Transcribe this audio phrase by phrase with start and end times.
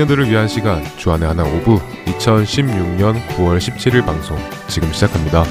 [0.00, 5.44] 청년들을 위한 시간 주안의 하나 오부 2016년 9월 17일 방송 지금 시작합니다.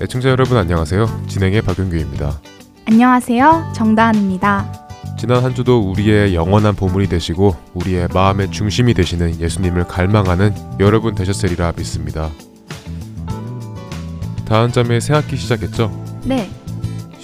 [0.00, 1.24] 애청자 여러분 안녕하세요.
[1.26, 2.40] 진행의 박윤규입니다.
[2.86, 3.72] 안녕하세요.
[3.74, 4.86] 정다은입니다.
[5.18, 11.72] 지난 한 주도 우리의 영원한 보물이 되시고 우리의 마음의 중심이 되시는 예수님을 갈망하는 여러분 되셨으리라
[11.76, 12.30] 믿습니다.
[14.46, 15.90] 다음 잠에 새 학기 시작했죠?
[16.24, 16.48] 네.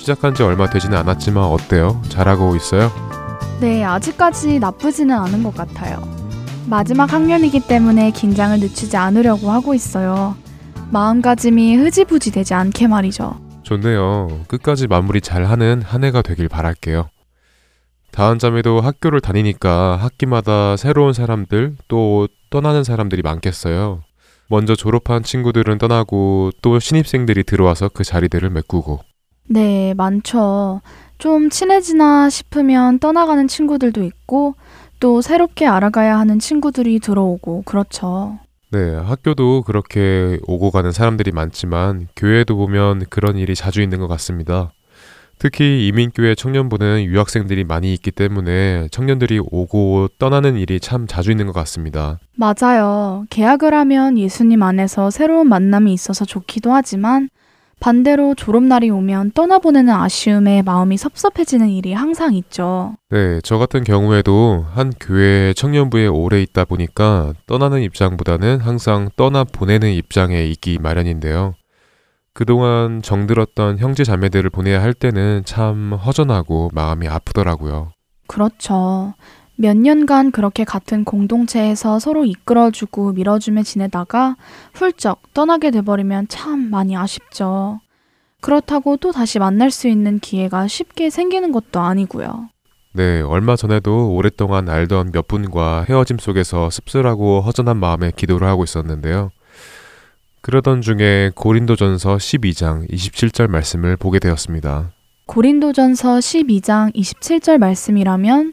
[0.02, 2.02] 시작한 지 얼마 되지는 않았지만 어때요?
[2.08, 2.90] 잘하고 있어요?
[3.60, 6.02] 네, 아직까지 나쁘지는 않은 것 같아요.
[6.66, 10.34] 마지막 학년이기 때문에 긴장을 늦추지 않으려고 하고 있어요.
[10.90, 13.38] 마음가짐이 흐지부지 되지 않게 말이죠.
[13.62, 14.40] 좋네요.
[14.48, 17.08] 끝까지 마무리 잘하는 한 해가 되길 바랄게요.
[18.10, 24.00] 다음 잠에도 학교를 다니니까 학기마다 새로운 사람들 또 떠나는 사람들이 많겠어요.
[24.48, 28.98] 먼저 졸업한 친구들은 떠나고 또 신입생들이 들어와서 그 자리들을 메꾸고
[29.48, 30.80] 네, 많죠.
[31.18, 34.54] 좀 친해지나 싶으면 떠나가는 친구들도 있고
[35.00, 38.38] 또 새롭게 알아가야 하는 친구들이 들어오고 그렇죠.
[38.70, 44.70] 네, 학교도 그렇게 오고 가는 사람들이 많지만 교회도 보면 그런 일이 자주 있는 것 같습니다.
[45.38, 51.52] 특히 이민교회 청년부는 유학생들이 많이 있기 때문에 청년들이 오고 떠나는 일이 참 자주 있는 것
[51.52, 52.18] 같습니다.
[52.36, 53.24] 맞아요.
[53.28, 57.28] 계약을 하면 예수님 안에서 새로운 만남이 있어서 좋기도 하지만
[57.82, 62.94] 반대로 졸업날이 오면 떠나보내는 아쉬움에 마음이 섭섭해지는 일이 항상 있죠.
[63.10, 69.90] 네, 저 같은 경우에도 한 교회 청년부에 오래 있다 보니까 떠나는 입장보다는 항상 떠나 보내는
[69.90, 71.54] 입장에 있기 마련인데요.
[72.32, 77.90] 그동안 정들었던 형제 자매들을 보내야 할 때는 참 허전하고 마음이 아프더라고요.
[78.28, 79.12] 그렇죠.
[79.56, 84.36] 몇 년간 그렇게 같은 공동체에서 서로 이끌어주고 밀어주며 지내다가
[84.74, 87.80] 훌쩍 떠나게 돼버리면 참 많이 아쉽죠.
[88.40, 92.48] 그렇다고 또 다시 만날 수 있는 기회가 쉽게 생기는 것도 아니고요.
[92.94, 99.30] 네, 얼마 전에도 오랫동안 알던 몇 분과 헤어짐 속에서 씁쓸하고 허전한 마음에 기도를 하고 있었는데요.
[100.42, 104.90] 그러던 중에 고린도전서 12장 27절 말씀을 보게 되었습니다.
[105.26, 108.52] 고린도전서 12장 27절 말씀이라면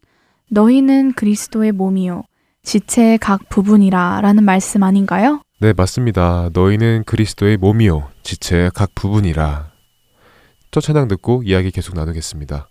[0.50, 2.24] 너희는 그리스도의 몸이요
[2.64, 5.42] 지체의 각 부분이라 라는 말씀 아닌가요?
[5.62, 6.50] 네, 맞습니다.
[6.54, 9.72] 너희는 그리스도의 몸이요 지체의 각 부분이라.
[10.72, 12.70] 첫 찬양 듣고 이야기 계속 나누겠습니다.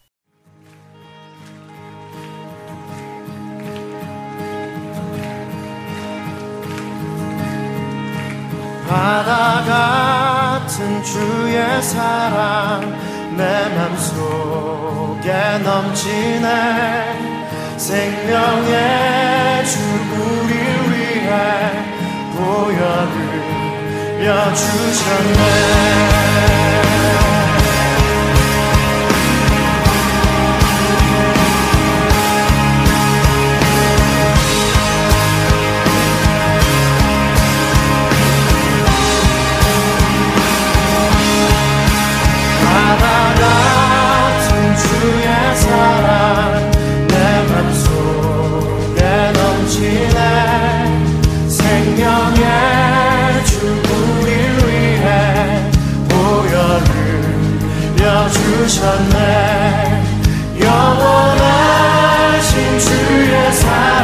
[8.89, 12.81] 바다 같은 주의 사랑
[13.37, 17.38] 내 맘속에 넘치네
[17.79, 19.79] 생명의 주
[20.13, 20.53] 우리
[20.91, 21.31] 위해
[22.35, 23.19] 보혈을
[24.27, 25.39] 여주셨네
[51.89, 52.45] 생명의
[53.47, 54.31] 주 우리
[54.67, 55.71] 위해
[56.09, 56.85] 보혈을
[57.99, 59.19] 여주셨네.
[60.61, 61.73] 영원하신
[62.79, 63.98] 주의 사랑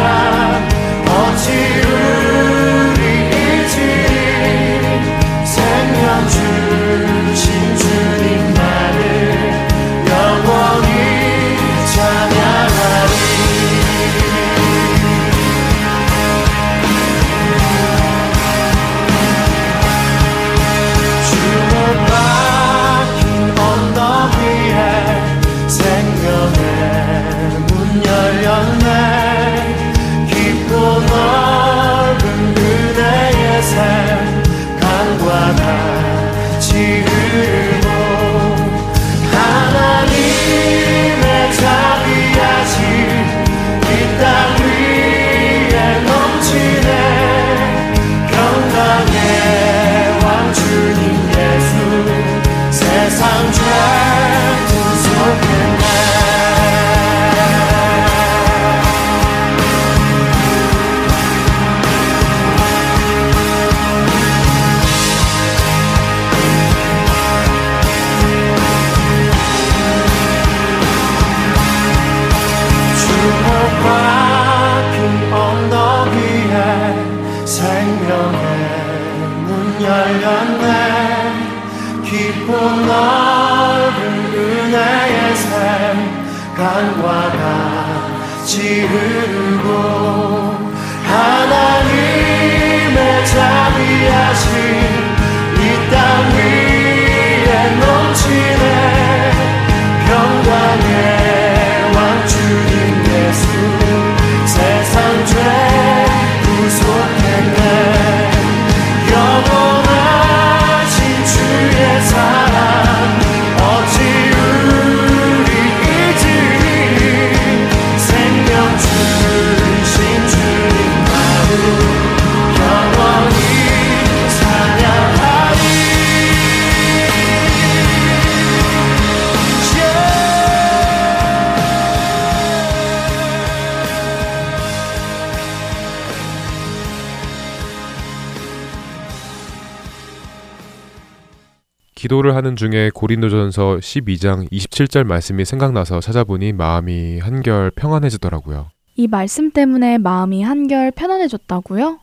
[142.45, 148.69] 기도를 하는 중에 고린도전서 12장 27절 말씀이 생각나서 찾아보니 마음이 한결 평안해지더라고요.
[148.97, 151.99] 이 말씀 때문에 마음이 한결 편안해졌다고요?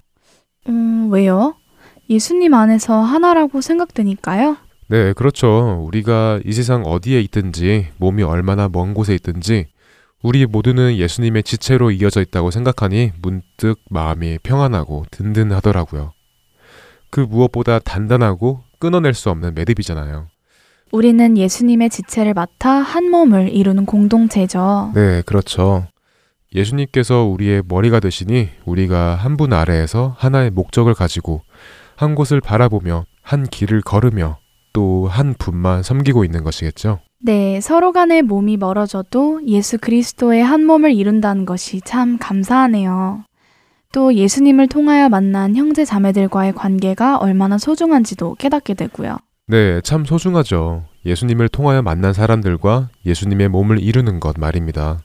[0.69, 1.55] 음, 왜요?
[2.09, 4.57] 예수님 안에서 하나라고 생각되니까요?
[4.89, 5.85] 네, 그렇죠.
[5.87, 9.67] 우리가 이 세상 어디에 있든지 몸이 얼마나 먼 곳에 있든지
[10.23, 16.11] 우리 모두는 예수님의 지체로 이어져 있다고 생각하니 문득 마음이 평안하고 든든하더라고요.
[17.09, 20.27] 그 무엇보다 단단하고 끊어낼 수 없는 매듭이잖아요.
[20.91, 24.91] 우리는 예수님의 지체를 맡아 한 몸을 이루는 공동체죠.
[24.93, 25.87] 네, 그렇죠.
[26.53, 31.41] 예수님께서 우리의 머리가 되시니 우리가 한 분 아래에서 하나의 목적을 가지고
[31.95, 34.37] 한 곳을 바라보며 한 길을 걸으며
[34.73, 36.99] 또 한 분만 섬기고 있는 것이겠죠.
[37.23, 43.23] 네, 서로 간의 몸이 멀어져도 예수 그리스도의 한 몸을 이룬다는 것이 참 감사하네요.
[43.91, 49.17] 또 예수님을 통하여 만난 형제 자매들과의 관계가 얼마나 소중한지도 깨닫게 되고요.
[49.47, 50.85] 네, 참 소중하죠.
[51.05, 54.99] 예수님을 통하여 만난 사람들과 예수님의 몸을 이루는 것 말입니다.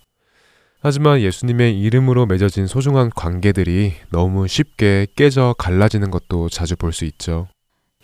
[0.80, 7.48] 하지만 예수님의 이름으로 맺어진 소중한 관계들이 너무 쉽게 깨져 갈라지는 것도 자주 볼 수 있죠.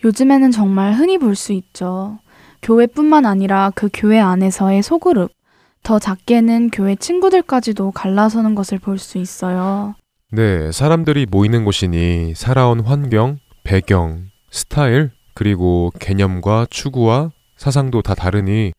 [0.03, 2.19] 요즘에는 정말 흔히 볼 수 있죠.
[2.61, 5.31] 교회뿐만 아니라 그 교회 안에서의 소그룹,
[5.81, 9.95] 더 작게는 교회 친구들까지도 갈라서는 것을 볼 수 있어요.
[10.35, 18.73] 네, 사람들이 모이는 곳이니 살아온 환경, 배경, 스타일, 그리고 개념과 추구와 사상도 다 다르니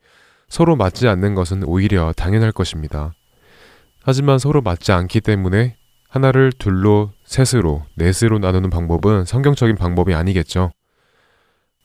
[0.48, 3.12] 서로 맞지 않는 것은 오히려 당연할 것입니다.
[4.02, 5.76] 하지만 서로 맞지 않기 때문에
[6.08, 10.72] 하나를 둘로, 셋으로, 넷으로 나누는 방법은 성경적인 방법이 아니겠죠.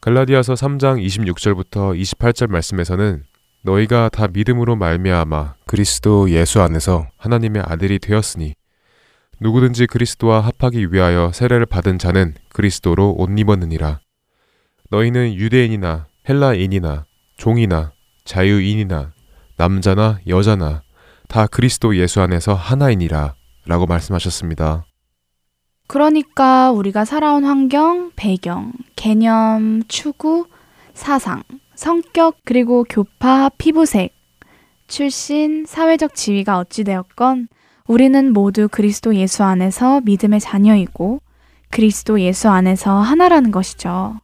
[0.01, 3.23] 갈라디아서 3장 26절부터 28절 말씀에서는
[3.61, 8.55] 너희가 다 믿음으로 말미암아 그리스도 예수 안에서 하나님의 아들이 되었으니
[9.41, 13.99] 누구든지 그리스도와 합하기 위하여 세례를 받은 자는 그리스도로 옷 입었느니라.
[14.89, 17.05] 너희는 유대인이나 헬라인이나
[17.37, 17.91] 종이나
[18.25, 19.13] 자유인이나
[19.55, 20.81] 남자나 여자나
[21.27, 24.85] 다 그리스도 예수 안에서 하나이니라 라고 말씀하셨습니다.
[25.87, 30.47] 그러니까 우리가 살아온 환경, 배경, 개념, 추구,
[30.93, 31.43] 사상,
[31.75, 34.13] 성격, 그리고 교파, 피부색,
[34.87, 37.47] 출신, 사회적 지위가 어찌되었건
[37.93, 41.21] 우리는 모두 그리스도 예수 안에서 믿음의 자녀이고
[41.71, 44.19] 그리스도 예수 안에서 하나라는 것이죠.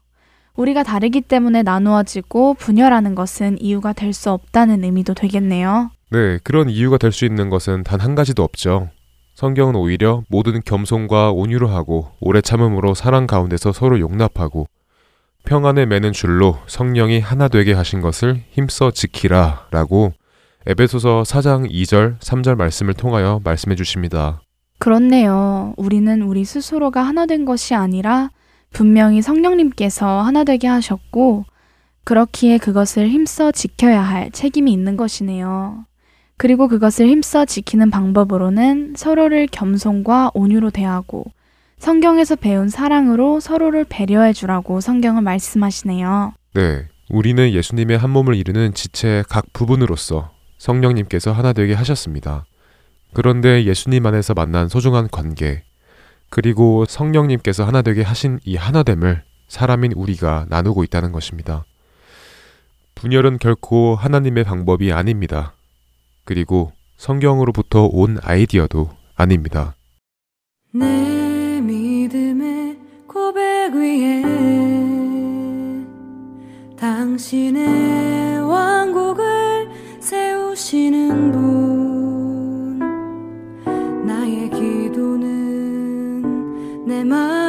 [0.55, 5.89] 우리가 다르기 때문에 나누어지고 분열하는 것은 이유가 될 수 없다는 의미도 되겠네요.
[6.11, 8.89] 네, 그런 이유가 될 수 있는 것은 단 한 가지도 없죠.
[9.33, 14.67] 성경은 오히려 모든 겸손과 온유로 하고 오래 참음으로 사랑 가운데서 서로 용납하고
[15.45, 20.13] 평안에 매는 줄로 성령이 하나 되게 하신 것을 힘써 지키라 라고
[20.67, 24.41] 에베소서 4장 2절, 3절 말씀을 통하여 말씀해 주십니다.
[24.79, 25.75] 그렇네요.
[25.77, 28.31] 우리는 우리 스스로가 하나 된 것이 아니라
[28.71, 31.45] 분명히 성령님께서 하나 되게 하셨고,
[32.03, 35.85] 그렇기에 그것을 힘써 지켜야 할 책임이 있는 것이네요.
[36.35, 41.25] 그리고 그것을 힘써 지키는 방법으로는 서로를 겸손과 온유로 대하고,
[41.77, 46.33] 성경에서 배운 사랑으로 서로를 배려해 주라고 성경은 말씀하시네요.
[46.55, 52.45] 네, 우리는 예수님의 한 몸을 이루는 지체의 각 부분으로서 성령님께서 하나 되게 하셨습니다.
[53.13, 55.63] 그런데 예수님 안에서 만난 소중한 관계,
[56.29, 61.63] 그리고 성령님께서 하나 되게 하신 이 하나됨을 사람인 우리가 나누고 있다는 것입니다.
[62.95, 65.53] 분열은 결코 하나님의 방법이 아닙니다.
[66.25, 69.75] 그리고 성경으로부터 온 아이디어도 아닙니다.
[70.73, 74.23] 내 믿음의 고백 위에
[76.77, 79.14] 당신의 왕국을
[80.65, 82.79] 세우시는 분
[84.07, 86.23] 나의 기도는
[86.87, 87.44] 내마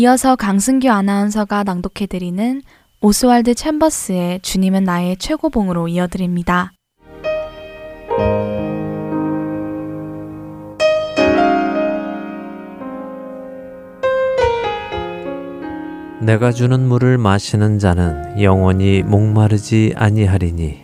[0.00, 2.62] 이어서 강승규 아나운서가 낭독해드리는
[3.00, 6.70] 오스왈드 챔버스의 주님은 나의 최고봉으로 이어드립니다.
[16.20, 20.78] 내가 주는 물을 마시는 자는 영원히 목마르지 아니하리니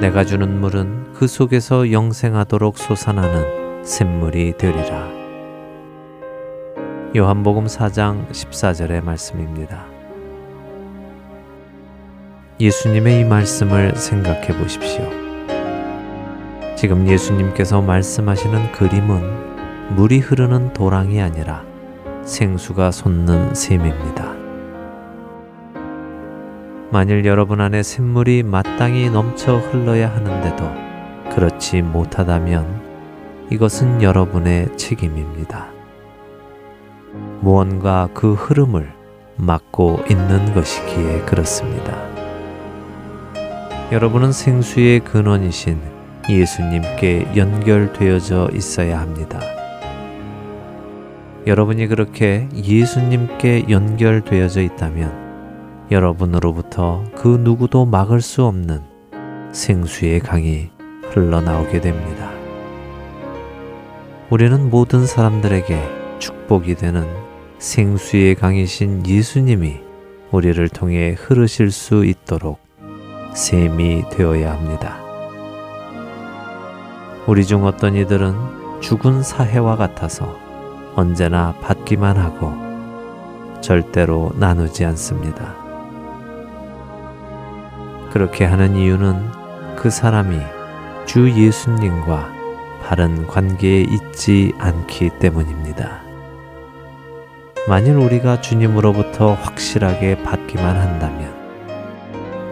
[0.00, 5.21] 내가 주는 물은 그 속에서 영생하도록 솟아나는 샘물이 되리라.
[7.14, 9.84] 요한복음 4장 14절의 말씀입니다.
[12.58, 15.10] 예수님의 이 말씀을 생각해 보십시오.
[16.74, 21.66] 지금 예수님께서 말씀하시는 그림은 물이 흐르는 도랑이 아니라
[22.24, 24.32] 생수가 솟는 샘입니다.
[26.90, 35.71] 만일 여러분 안에 샘물이 마땅히 넘쳐 흘러야 하는데도 그렇지 못하다면 이것은 여러분의 책임입니다.
[37.42, 38.92] 무언가 그 흐름을
[39.34, 41.92] 막고 있는 것이기에 그렇습니다.
[43.90, 45.80] 여러분은 생수의 근원이신
[46.30, 49.40] 예수님께 연결되어져 있어야 합니다.
[51.44, 58.82] 여러분이 그렇게 예수님께 연결되어져 있다면 여러분으로부터 그 누구도 막을 수 없는
[59.50, 60.70] 생수의 강이
[61.10, 62.30] 흘러나오게 됩니다.
[64.30, 67.21] 우리는 모든 사람들에게 축복이 되는
[67.62, 69.80] 생수의 강이신 예수님이
[70.32, 72.58] 우리를 통해 흐르실 수 있도록
[73.34, 74.98] 셈이 되어야 합니다.
[77.28, 80.36] 우리 중 어떤 이들은 죽은 사해와 같아서
[80.96, 82.52] 언제나 받기만 하고
[83.60, 85.54] 절대로 나누지 않습니다.
[88.10, 90.36] 그렇게 하는 이유는 그 사람이
[91.06, 92.28] 주 예수님과
[92.82, 96.11] 바른 관계에 있지 않기 때문입니다.
[97.68, 101.32] 만일 우리가 주님으로부터 확실하게 받기만 한다면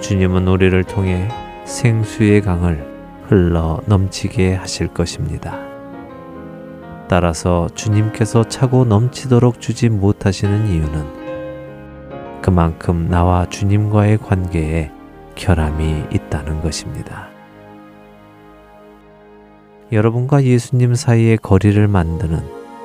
[0.01, 1.27] 주님은 우리를 통해
[1.65, 2.89] 생수의 강을
[3.27, 5.59] 흘러 넘치게 하실 것입니다.
[7.09, 14.93] 따라서 주님께서 차고 넘치도록 주지 못하시는 이유는 그만큼 나와 주님과의 관계에
[15.35, 17.29] 결함이 있다는 것입니다.
[19.91, 22.39] 여러분과 예수님 사이의 거리를 만드는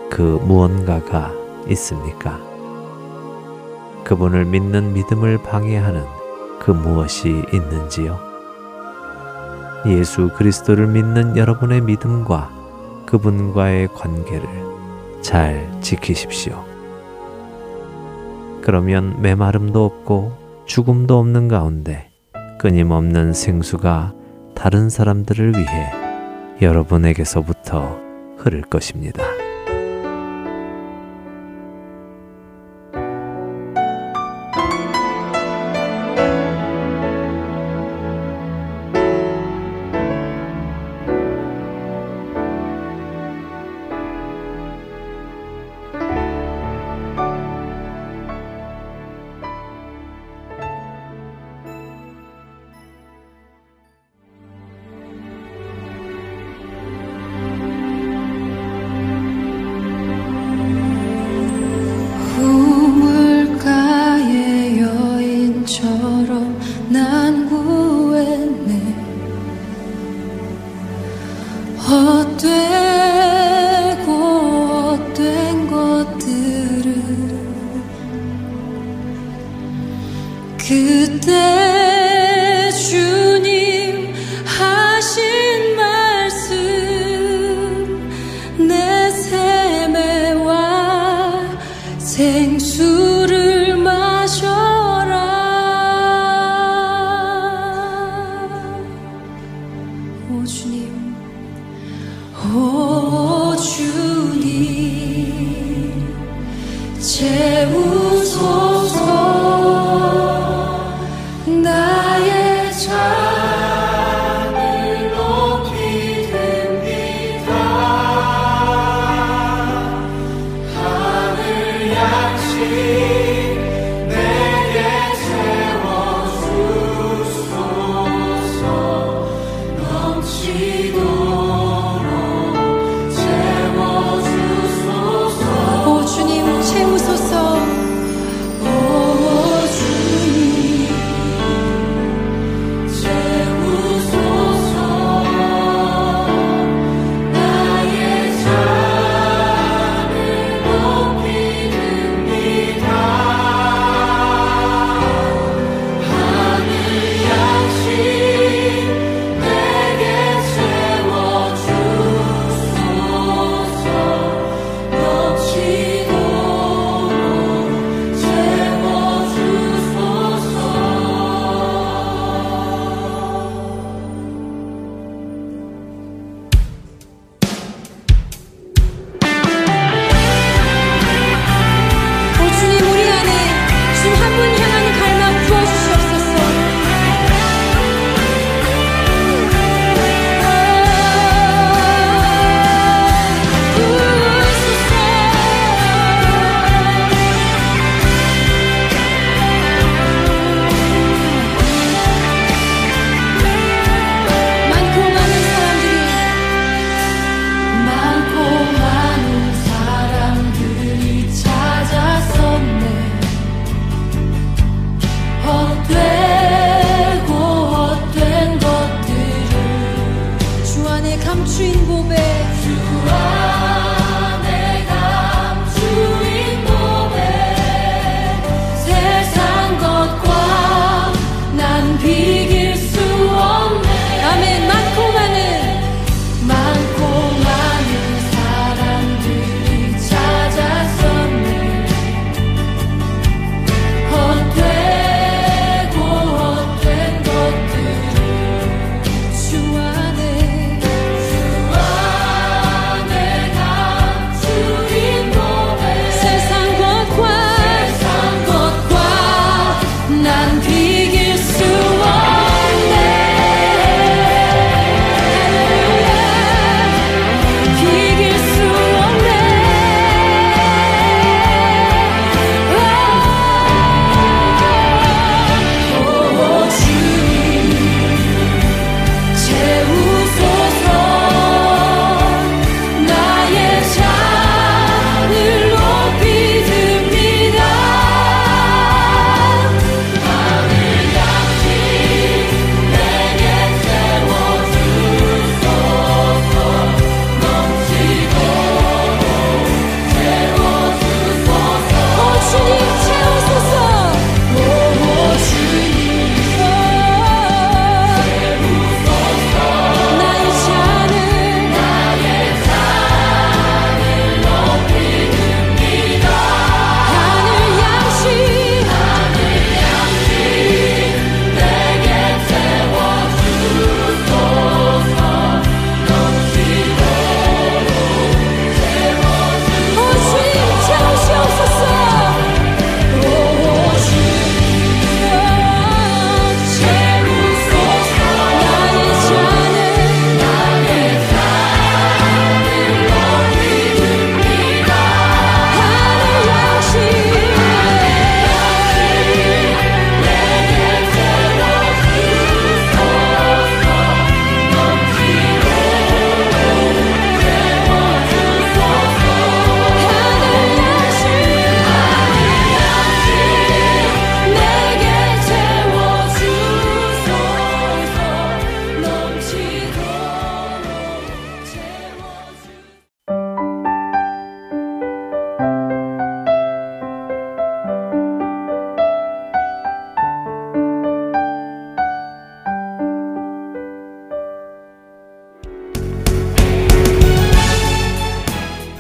[0.10, 2.40] 그 무언가가 있습니까?
[4.04, 6.04] 그분을 믿는 믿음을 방해하는
[6.60, 8.20] 그 무엇이 있는지요?
[9.88, 14.48] 예수 그리스도를 믿는 여러분의 믿음과 그분과의 관계를
[15.22, 16.64] 잘 지키십시오.
[18.62, 22.10] 그러면 메마름도 없고 죽음도 없는 가운데
[22.58, 24.14] 끊임없는 생수가
[24.56, 25.92] 다른 사람들을 위해
[26.62, 28.00] 여러분에게서부터
[28.38, 29.35] 흐를 것입니다.
[107.18, 108.05] 且无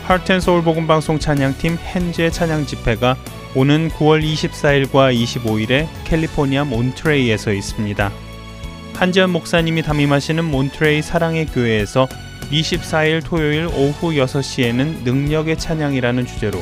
[0.07, 3.17] 하트앤서울 복음방송 찬양팀 hen즈의 찬양 집회가
[3.55, 8.11] 오는 9월 24일과 25일에 캘리포니아 몬트레이에서 있습니다.
[8.93, 12.07] 한지연 목사님이 담임하시는 몬트레이 사랑의 교회에서
[12.51, 16.61] 24일 토요일 오후 6시에는 능력의 찬양이라는 주제로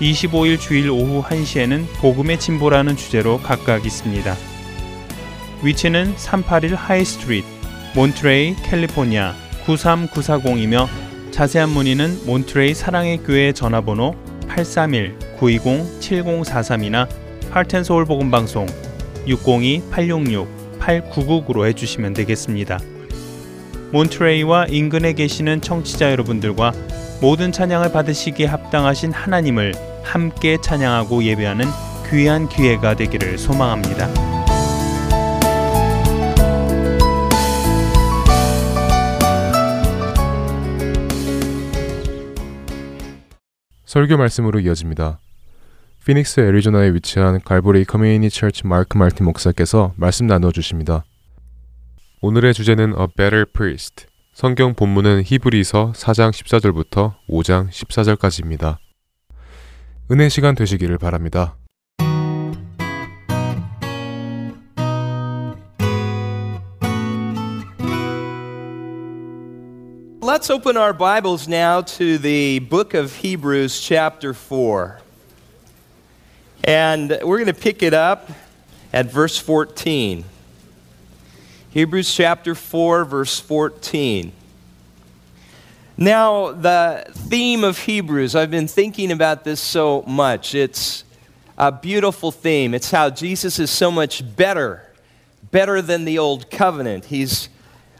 [0.00, 4.36] 25일 주일 오후 1시에는 복음의 진보라는 주제로 각각 있습니다.
[5.64, 7.46] 위치는 381 하이 스트리트,
[7.96, 9.34] 몬트레이, 캘리포니아
[9.66, 11.03] 93940이며
[11.34, 14.14] 자세한 문의는 몬트레이 사랑의 교회 전화번호
[14.46, 17.08] 831-920-7043이나
[17.50, 18.66] 하트앤서울 복음방송
[19.26, 22.78] 602-866-8999로 해주시면 되겠습니다.
[23.90, 26.72] 몬트레이와 인근에 계시는 청취자 여러분들과
[27.20, 31.64] 모든 찬양을 받으시기에 합당하신 하나님을 함께 찬양하고 예배하는
[32.10, 34.33] 귀한 기회가 되기를 소망합니다.
[43.94, 45.20] 설교 말씀으로 이어집니다.
[46.04, 51.04] 피닉스 애리조나에 위치한 갈보리 커뮤니티 처치 마크 말틴 목사께서 말씀 나누어 주십니다.
[52.20, 54.06] 오늘의 주제는 A Better Priest.
[54.32, 58.78] 성경 본문은 히브리서 4장 14절부터 5장 14절까지입니다.
[60.10, 61.54] 은혜 시간 되시기를 바랍니다.
[70.24, 74.98] Let's open our Bibles now to the book of Hebrews, chapter 4.
[76.64, 78.30] And we're going to pick it up
[78.90, 80.24] at verse 14.
[81.68, 84.32] Hebrews chapter 4, verse 14.
[85.98, 90.54] Now, the theme of Hebrews, I've been thinking about this so much.
[90.54, 91.04] It's
[91.58, 92.72] a beautiful theme.
[92.72, 94.90] It's how Jesus is so much better,
[95.50, 97.04] better than the old covenant.
[97.04, 97.50] He's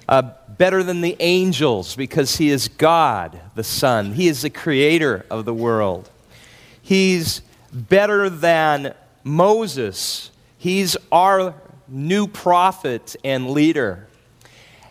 [0.09, 4.13] uh, better than the angels because he is God, the Son.
[4.13, 6.11] He is the creator of the world.
[6.81, 10.31] He's better than Moses.
[10.59, 11.55] He's our
[11.89, 14.07] new prophet and leader.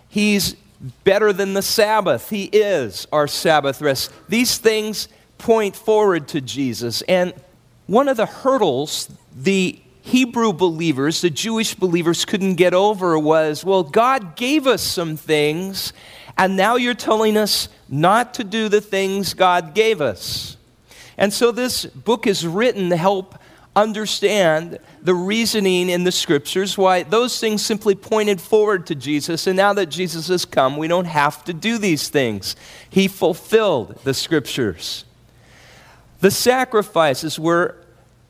[0.09, 0.55] He's
[1.03, 2.29] better than the Sabbath.
[2.29, 4.11] He is our Sabbath rest.
[4.27, 7.01] These things point forward to Jesus.
[7.03, 7.33] And
[7.87, 13.83] one of the hurdles the Hebrew believers, the Jewish believers, couldn't get over was well,
[13.83, 15.93] God gave us some things,
[16.37, 20.57] and now you're telling us not to do the things God gave us.
[21.17, 23.35] And so this book is written to help
[23.77, 29.47] understand the reasoning in the scriptures why those things simply pointed forward to Jesus.
[29.47, 32.57] And now that Jesus has come, we don't have to do these things.
[32.89, 35.05] He fulfilled the scriptures.
[36.19, 37.77] The sacrifices were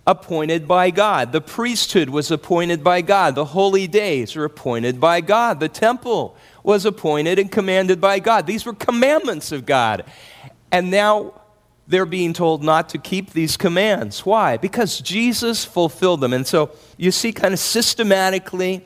[0.06, 1.32] appointed by God.
[1.32, 3.36] The priesthood was appointed by God.
[3.36, 5.60] The holy days were appointed by God.
[5.60, 8.46] The temple was appointed and commanded by God.
[8.46, 10.04] These were commandments of God.
[10.72, 11.42] And now
[11.88, 14.26] they're being told not to keep these commands.
[14.26, 14.58] Why?
[14.58, 16.34] Because Jesus fulfilled them.
[16.34, 18.86] And so you see, kind of systematically,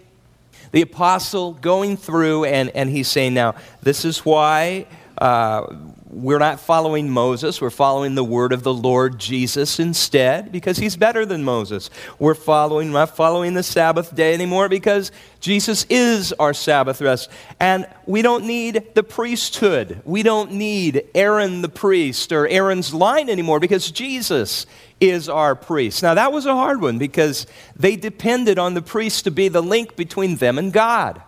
[0.71, 4.85] the apostle going through, and, and he's saying, now, this is why
[5.17, 5.65] uh,
[6.09, 7.59] we're not following Moses.
[7.59, 11.89] We're following the word of the Lord Jesus instead because he's better than Moses.
[12.17, 17.29] We're following, not following the Sabbath day anymore because Jesus is our Sabbath rest.
[17.59, 20.01] And we don't need the priesthood.
[20.05, 24.65] We don't need Aaron the priest or Aaron's line anymore because Jesus
[24.99, 26.03] is our priest.
[26.03, 29.61] Now, that was a hard one because they depended on the priest to be the
[29.61, 31.21] link between them and God.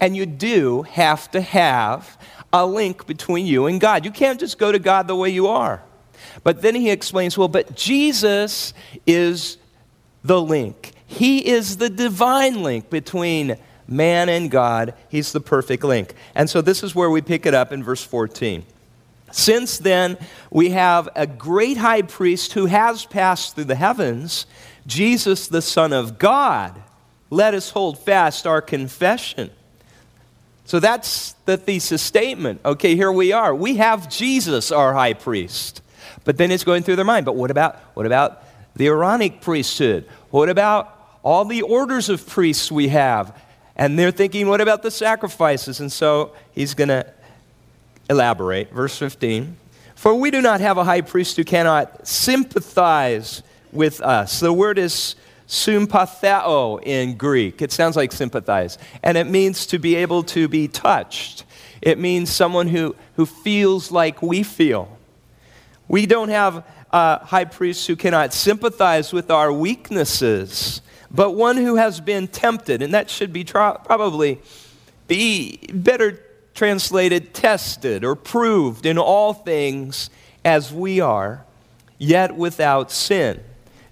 [0.00, 2.18] And you do have to have
[2.54, 4.04] a link between you and God.
[4.04, 5.82] You can't just go to God the way you are.
[6.44, 8.72] But then he explains, well, but Jesus
[9.08, 9.58] is
[10.22, 10.92] the link.
[11.04, 13.56] He is the divine link between
[13.88, 14.94] man and God.
[15.08, 16.14] He's the perfect link.
[16.36, 18.64] And so this is where we pick it up in verse 14.
[19.32, 20.16] Since then,
[20.52, 24.46] we have a great high priest who has passed through the heavens,
[24.86, 26.80] Jesus, the Son of God.
[27.30, 29.50] Let us hold fast our confession.
[30.64, 32.60] So that's the thesis statement.
[32.64, 33.54] Okay, here we are.
[33.54, 35.82] We have Jesus, our high priest.
[36.24, 37.26] But then it's going through their mind.
[37.26, 38.42] But what about what about
[38.74, 40.08] the Aaronic priesthood?
[40.30, 40.90] What about
[41.22, 43.38] all the orders of priests we have?
[43.76, 45.80] And they're thinking, what about the sacrifices?
[45.80, 47.06] And so he's going to
[48.08, 48.72] elaborate.
[48.72, 49.56] Verse 15.
[49.94, 54.40] For we do not have a high priest who cannot sympathize with us.
[54.40, 57.60] The word is sympatheo in Greek.
[57.62, 58.78] It sounds like sympathize.
[59.02, 61.44] And it means to be able to be touched.
[61.82, 64.98] It means someone who, who feels like we feel.
[65.86, 70.80] We don't have a high priest who cannot sympathize with our weaknesses,
[71.10, 72.80] but one who has been tempted.
[72.82, 74.40] And that should be tra- probably
[75.06, 76.20] be better
[76.54, 80.08] translated tested or proved in all things
[80.44, 81.44] as we are,
[81.98, 83.42] yet without sin.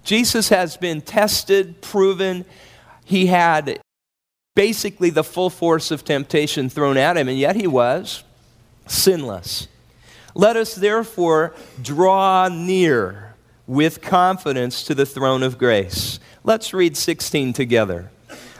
[0.04, 2.44] Jesus has been tested, proven.
[3.04, 3.80] He had
[4.54, 8.24] basically the full force of temptation thrown at him, and yet he was
[8.86, 9.68] sinless.
[10.34, 13.34] Let us therefore draw near
[13.66, 16.18] with confidence to the throne of grace.
[16.44, 18.10] Let's read 16 together.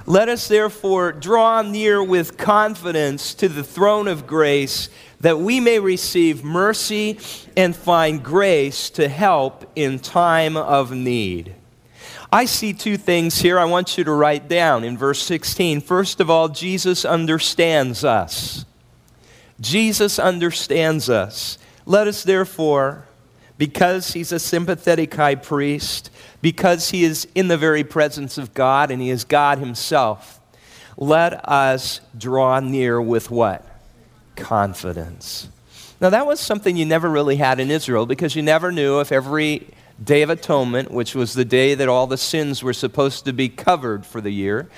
[0.06, 4.88] Let us therefore draw near with confidence to the throne of grace
[5.22, 7.18] that we may receive mercy
[7.56, 11.54] and find grace to help in time of need.
[12.30, 15.80] I see two things here I want you to write down in verse 16.
[15.80, 18.64] First of all, Jesus understands us.
[19.60, 21.56] Jesus understands us.
[21.86, 23.06] Let us therefore,
[23.58, 28.90] because he's a sympathetic high priest, because he is in the very presence of God
[28.90, 30.40] and he is God himself,
[30.96, 33.71] let us draw near with what?
[34.42, 35.48] Confidence.
[36.00, 39.12] Now, that was something you never really had in Israel because you never knew if
[39.12, 39.68] every
[40.02, 43.48] Day of Atonement, which was the day that all the sins were supposed to be
[43.48, 44.68] covered for the year,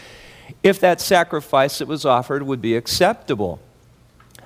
[0.63, 3.59] if that sacrifice that was offered would be acceptable.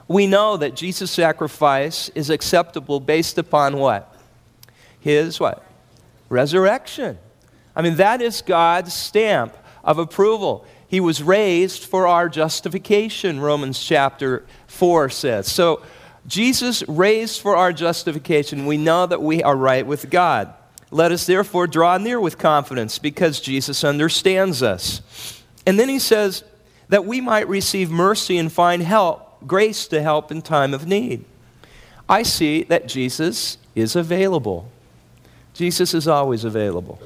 [0.07, 4.15] We know that Jesus' sacrifice is acceptable based upon what?
[5.01, 5.65] His what?
[6.29, 7.19] Resurrection.
[7.75, 10.65] I mean, that is God's stamp of approval.
[10.87, 15.51] He was raised for our justification, Romans chapter 4 says.
[15.51, 15.83] So,
[16.27, 18.67] Jesus raised for our justification.
[18.67, 20.53] We know that we are right with God.
[20.91, 25.43] Let us therefore draw near with confidence because Jesus understands us.
[25.67, 26.45] And then he says
[26.89, 31.25] that we might receive mercy and find help, grace to help in time of need.
[32.09, 34.71] I see that Jesus is available.
[35.55, 37.01] Jesus is always available.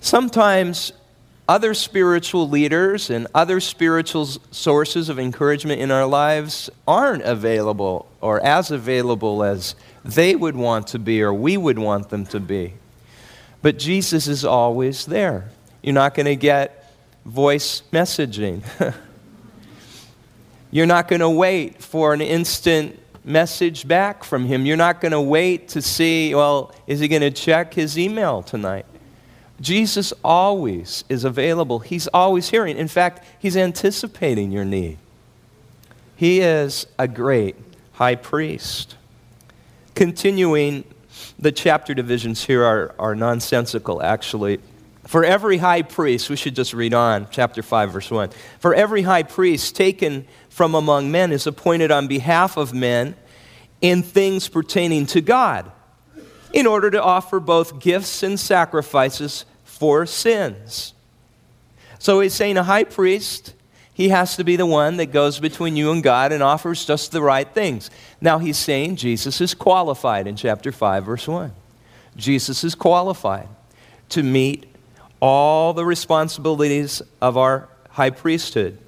[0.00, 0.92] Sometimes
[1.48, 8.44] other spiritual leaders and other spiritual sources of encouragement in our lives aren't available or
[8.44, 12.74] as available as they would want to be or we would want them to be.
[13.62, 15.50] But Jesus is always there.
[15.82, 16.92] You're not going to get
[17.24, 18.62] voice messaging.
[20.70, 24.66] You're not going to wait for an instant message back from him.
[24.66, 28.42] You're not going to wait to see, well, is he going to check his email
[28.42, 28.86] tonight?
[29.60, 31.78] Jesus always is available.
[31.78, 32.76] He's always hearing.
[32.76, 34.98] In fact, he's anticipating your need.
[36.14, 37.56] He is a great
[37.92, 38.96] high priest.
[39.94, 40.84] Continuing,
[41.38, 44.60] the chapter divisions here are, are nonsensical, actually.
[45.06, 48.30] For every high priest, we should just read on, chapter 5, verse 1.
[48.58, 53.14] For every high priest taken from among men is appointed on behalf of men
[53.80, 55.70] in things pertaining to God
[56.56, 60.94] in order to offer both gifts and sacrifices for sins.
[61.98, 63.52] So he's saying a high priest,
[63.92, 67.12] he has to be the one that goes between you and God and offers just
[67.12, 67.90] the right things.
[68.22, 71.52] Now he's saying Jesus is qualified in chapter 5, verse 1.
[72.16, 73.48] Jesus is qualified
[74.08, 74.64] to meet
[75.20, 78.78] all the responsibilities of our high priesthood,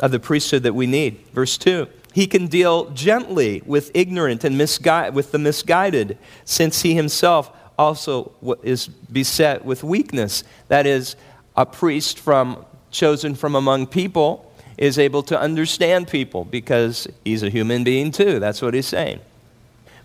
[0.00, 1.18] of the priesthood that we need.
[1.34, 1.86] Verse 2
[2.18, 8.32] he can deal gently with ignorant and misgui- with the misguided, since he himself also
[8.64, 10.42] is beset with weakness.
[10.66, 11.14] That is,
[11.56, 17.50] a priest from chosen from among people is able to understand people because he's a
[17.50, 18.40] human being too.
[18.40, 19.20] That's what he's saying.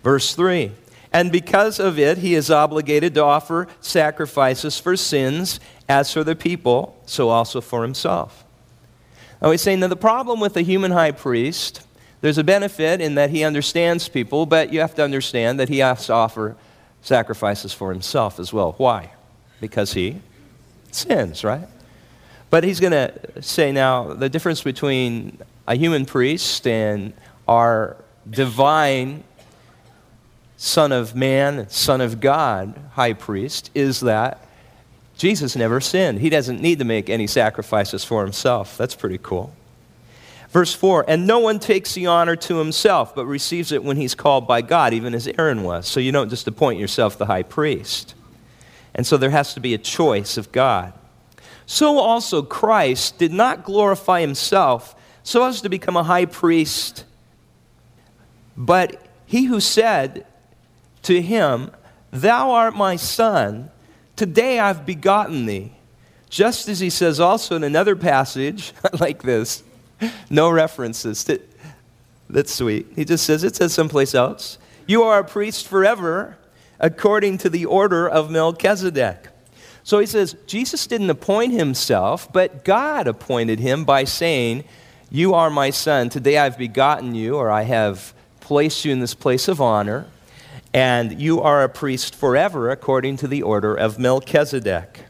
[0.04, 0.70] Verse 3
[1.12, 6.36] And because of it, he is obligated to offer sacrifices for sins, as for the
[6.36, 8.44] people, so also for himself.
[9.42, 11.84] Now he's saying that the problem with the human high priest
[12.24, 15.80] there's a benefit in that he understands people, but you have to understand that he
[15.80, 16.56] has to offer
[17.02, 18.72] sacrifices for himself as well.
[18.78, 19.10] Why?
[19.60, 20.22] Because he
[20.90, 21.68] sins, right?
[22.48, 25.36] But he's going to say now the difference between
[25.68, 27.12] a human priest and
[27.46, 27.94] our
[28.30, 29.22] divine
[30.56, 34.48] Son of Man, Son of God, high priest, is that
[35.18, 36.20] Jesus never sinned.
[36.20, 38.78] He doesn't need to make any sacrifices for himself.
[38.78, 39.52] That's pretty cool.
[40.54, 44.14] Verse 4 And no one takes the honor to himself, but receives it when he's
[44.14, 45.86] called by God, even as Aaron was.
[45.88, 48.14] So you don't just appoint yourself the high priest.
[48.94, 50.92] And so there has to be a choice of God.
[51.66, 57.04] So also Christ did not glorify himself so as to become a high priest,
[58.56, 60.24] but he who said
[61.02, 61.72] to him,
[62.12, 63.70] Thou art my son,
[64.14, 65.72] today I've begotten thee.
[66.28, 69.64] Just as he says also in another passage like this
[70.30, 71.24] no references.
[71.24, 71.40] To,
[72.28, 72.86] that's sweet.
[72.96, 74.58] He just says, it says someplace else.
[74.86, 76.36] You are a priest forever
[76.80, 79.28] according to the order of Melchizedek.
[79.82, 84.64] So he says, Jesus didn't appoint himself, but God appointed him by saying,
[85.10, 86.08] You are my son.
[86.08, 90.06] Today I've begotten you, or I have placed you in this place of honor,
[90.72, 95.00] and you are a priest forever according to the order of Melchizedek.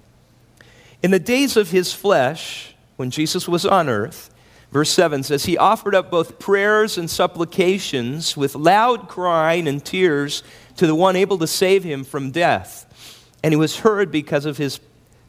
[1.03, 4.34] In the days of his flesh, when Jesus was on earth,
[4.75, 10.43] verse 7 says, He offered up both prayers and supplications with loud crying and tears
[10.77, 13.31] to the one able to save him from death.
[13.43, 14.81] And he was heard because of his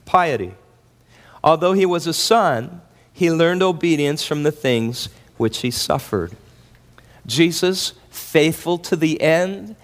[0.04, 0.56] piety.
[1.44, 2.82] Although he was a son,
[3.14, 6.36] he learned obedience from the things which he suffered.
[7.28, 9.76] Jesus, faithful to the end,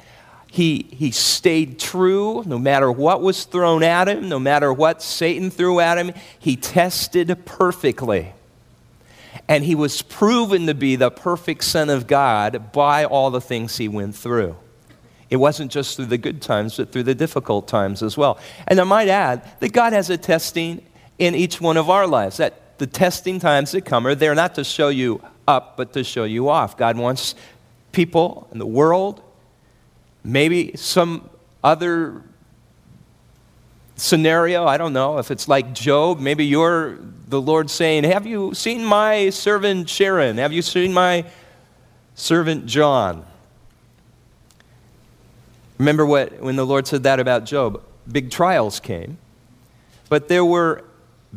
[0.47, 5.51] he, he stayed true no matter what was thrown at him, no matter what Satan
[5.51, 6.13] threw at him.
[6.39, 8.33] He tested perfectly.
[9.47, 13.77] And he was proven to be the perfect Son of God by all the things
[13.77, 14.55] he went through.
[15.29, 18.37] It wasn't just through the good times, but through the difficult times as well.
[18.67, 20.85] And I might add that God has a testing
[21.19, 22.37] in each one of our lives.
[22.37, 26.03] That the testing times that come are there not to show you up, but to
[26.03, 26.77] show you off.
[26.77, 27.35] God wants
[27.91, 29.21] people in the world
[30.23, 31.29] Maybe some
[31.63, 32.21] other
[33.95, 36.99] scenario, I don't know, if it's like Job, maybe you're
[37.31, 40.37] the Lord saying, Have you seen my servant Sharon?
[40.37, 41.25] Have you seen my
[42.13, 43.25] servant John?
[45.77, 47.81] Remember what, when the Lord said that about Job?
[48.11, 49.17] Big trials came.
[50.09, 50.83] But there were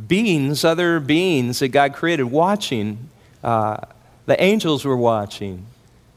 [0.07, 3.09] beings, other beings that God created, watching.
[3.43, 3.79] Uh,
[4.27, 5.65] the angels were watching.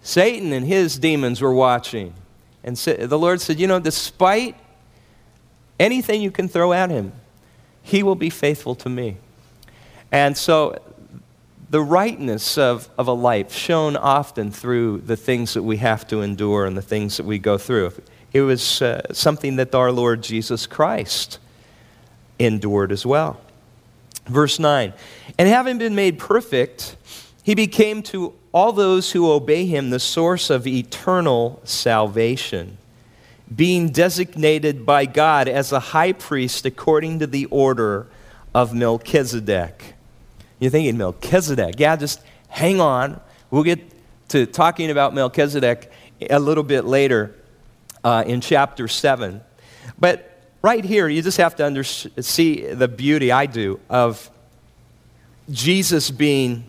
[0.02, 2.14] Satan and his demons were watching.
[2.64, 4.56] And the Lord said, You know, despite
[5.80, 7.14] anything you can throw at him,
[7.84, 9.18] he will be faithful to me.
[10.12, 10.80] And so
[11.70, 16.22] the rightness of, of a life shown often through the things that we have to
[16.22, 17.92] endure and the things that we go through.
[18.34, 21.40] It was uh, something that our Lord Jesus Christ
[22.40, 23.40] endured as well.
[24.26, 24.94] Verse 9
[25.38, 26.96] And having been made perfect,
[27.44, 32.78] he became to all those who obey him the source of eternal salvation,
[33.54, 38.08] being designated by God as a high priest according to the order
[38.54, 39.97] of Melchizedek.
[40.60, 41.76] You're thinking, Melchizedek?
[41.78, 43.20] Yeah, just hang on.
[43.52, 43.80] We'll get
[44.30, 45.92] to talking about Melchizedek
[46.30, 47.36] a little bit later
[48.04, 49.42] uh, in chapter 7.
[50.00, 54.30] But right here, you just have to under- see the beauty, I do, of
[55.50, 56.66] Jesus being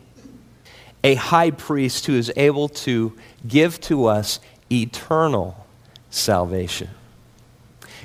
[1.03, 3.17] a high priest who is able to
[3.47, 5.67] give to us eternal
[6.11, 6.91] salvation.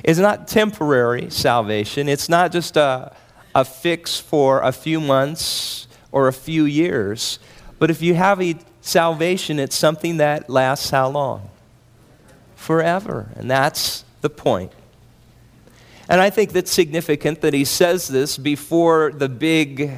[0.03, 3.15] It's not temporary salvation, it's not just a,
[3.55, 7.39] a fix for a few months or a few years.
[7.79, 11.49] But if you have a salvation, it's something that lasts how long?
[12.55, 13.29] Forever.
[13.35, 14.71] And that's the point.
[16.09, 19.91] And I think that's significant that he says this before the big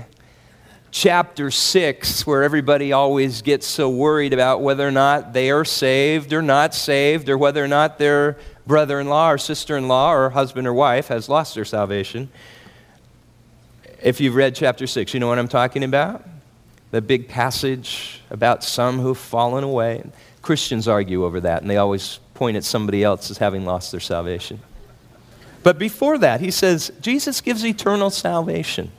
[0.92, 6.32] chapter 6, where everybody always gets so worried about whether or not they are saved
[6.32, 10.14] or not saved, or whether or not their brother in law or sister in law
[10.14, 12.30] or husband or wife has lost their salvation.
[14.06, 16.24] If you've read chapter 6, you know what I'm talking about?
[16.92, 20.04] The big passage about some who've fallen away.
[20.44, 24.00] Christians argue over that, and they always point at somebody else as having lost their
[24.00, 24.60] salvation.
[25.64, 28.92] But before that, he says, Jesus gives eternal salvation.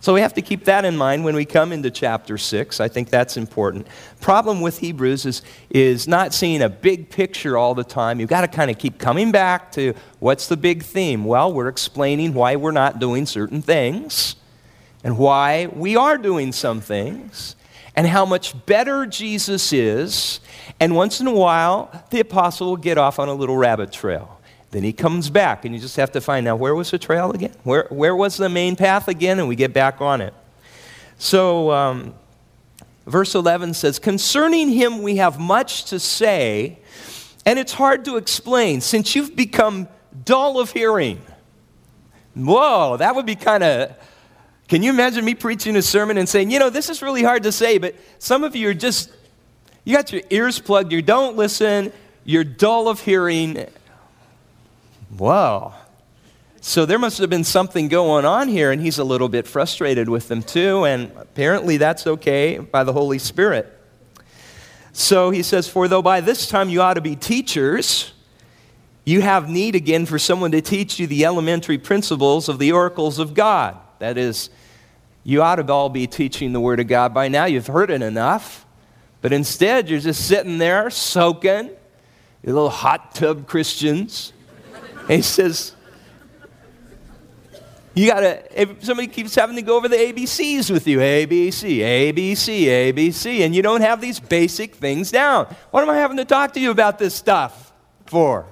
[0.00, 2.80] So we have to keep that in mind when we come into chapter 6.
[2.80, 3.86] I think that's important.
[4.20, 8.20] Problem with Hebrews is, is not seeing a big picture all the time.
[8.20, 11.24] You've got to kind of keep coming back to what's the big theme?
[11.24, 14.36] Well, we're explaining why we're not doing certain things
[15.02, 17.56] and why we are doing some things
[17.96, 20.40] and how much better Jesus is.
[20.78, 24.35] And once in a while, the apostle will get off on a little rabbit trail.
[24.76, 27.30] Then he comes back, and you just have to find out where was the trail
[27.30, 27.54] again?
[27.62, 29.38] Where, where was the main path again?
[29.38, 30.34] And we get back on it.
[31.16, 32.14] So, um,
[33.06, 36.78] verse 11 says, Concerning him we have much to say,
[37.46, 39.88] and it's hard to explain since you've become
[40.26, 41.22] dull of hearing.
[42.34, 43.96] Whoa, that would be kind of.
[44.68, 47.44] Can you imagine me preaching a sermon and saying, you know, this is really hard
[47.44, 49.10] to say, but some of you are just,
[49.84, 51.94] you got your ears plugged, you don't listen,
[52.26, 53.66] you're dull of hearing,
[55.10, 55.74] Whoa.
[56.60, 60.08] So there must have been something going on here, and he's a little bit frustrated
[60.08, 63.72] with them too, and apparently that's okay by the Holy Spirit.
[64.92, 68.12] So he says, For though by this time you ought to be teachers,
[69.04, 73.20] you have need again for someone to teach you the elementary principles of the oracles
[73.20, 73.76] of God.
[74.00, 74.50] That is,
[75.22, 77.44] you ought to all be teaching the Word of God by now.
[77.44, 78.66] You've heard it enough.
[79.20, 84.32] But instead, you're just sitting there soaking, you little hot tub Christians.
[85.08, 85.72] And he says,
[87.94, 92.64] You gotta, if somebody keeps having to go over the ABCs with you ABC, ABC,
[92.64, 95.46] ABC, and you don't have these basic things down.
[95.70, 97.72] What am I having to talk to you about this stuff
[98.06, 98.46] for?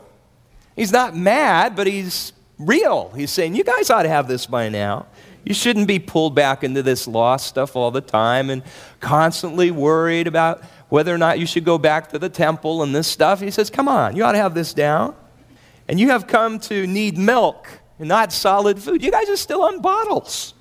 [0.77, 3.11] He's not mad, but he's real.
[3.11, 5.07] He's saying, You guys ought to have this by now.
[5.45, 8.63] You shouldn't be pulled back into this lost stuff all the time and
[9.01, 13.09] constantly worried about whether or not you should go back to the temple and this
[13.09, 13.41] stuff.
[13.41, 15.15] He says, Come on, you ought to have this down.
[15.89, 17.69] And you have come to need milk
[17.99, 19.03] and not solid food.
[19.03, 20.55] You guys are still on bottles.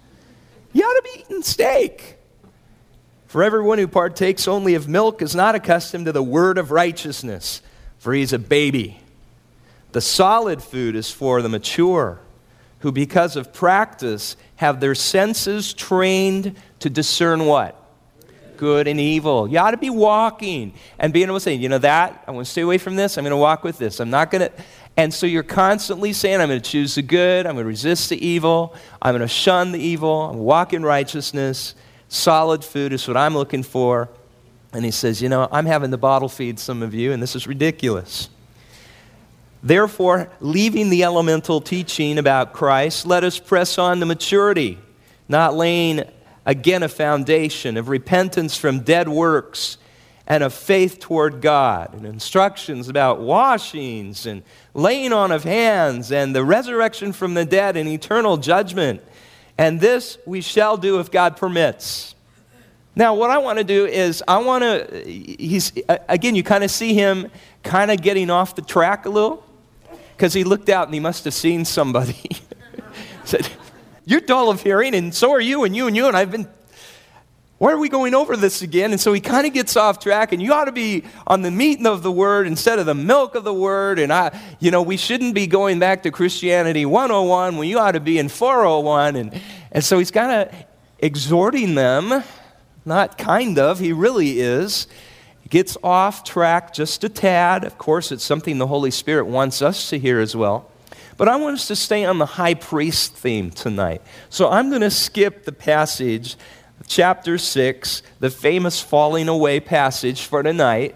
[0.73, 2.17] You ought to be eating steak.
[3.27, 7.61] For everyone who partakes only of milk is not accustomed to the word of righteousness,
[7.97, 8.99] for he's a baby.
[9.91, 12.19] The solid food is for the mature,
[12.79, 17.79] who because of practice have their senses trained to discern what?
[18.57, 19.47] Good and evil.
[19.47, 22.45] You ought to be walking and being able to say, you know that, I want
[22.45, 23.99] to stay away from this, I'm going to walk with this.
[23.99, 24.51] I'm not going to.
[24.95, 28.09] And so you're constantly saying, I'm going to choose the good, I'm going to resist
[28.09, 31.75] the evil, I'm going to shun the evil, I'm walk in righteousness.
[32.09, 34.07] Solid food is what I'm looking for.
[34.71, 37.35] And he says, You know, I'm having to bottle feed some of you, and this
[37.35, 38.29] is ridiculous.
[39.63, 44.77] Therefore, leaving the elemental teaching about Christ, let us press on to maturity,
[45.27, 46.03] not laying
[46.45, 49.77] again a foundation of repentance from dead works
[50.25, 54.41] and of faith toward God, and instructions about washings and
[54.73, 59.01] laying on of hands and the resurrection from the dead and eternal judgment.
[59.57, 62.15] And this we shall do if God permits.
[62.95, 65.73] Now, what I want to do is, I want to, he's,
[66.07, 67.29] again, you kind of see him
[67.63, 69.43] kind of getting off the track a little
[70.15, 72.29] because he looked out and he must have seen somebody.
[73.23, 73.49] said,
[74.05, 76.47] You're dull of hearing, and so are you, and you, and you, and I've been
[77.63, 78.91] why are we going over this again?
[78.91, 81.49] And so he kind of gets off track, and you ought to be on the
[81.49, 83.99] meat of the word instead of the milk of the word.
[83.99, 87.93] And I, you know, we shouldn't be going back to Christianity 101 when you ought
[87.93, 89.15] to be in 401.
[89.15, 89.41] And,
[89.71, 90.65] and so he's kind of
[90.99, 92.25] exhorting them,
[92.83, 94.87] not kind of, he really is.
[95.39, 97.63] He gets off track just a tad.
[97.63, 100.69] Of course, it's something the Holy Spirit wants us to hear as well.
[101.15, 104.01] But I want us to stay on the high priest theme tonight.
[104.29, 106.35] So I'm going to skip the passage
[106.87, 110.95] chapter 6, the famous falling away passage for tonight.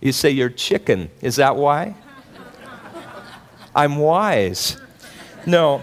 [0.00, 1.10] You say you're chicken.
[1.20, 1.94] Is that why?
[3.74, 4.80] I'm wise.
[5.46, 5.82] No.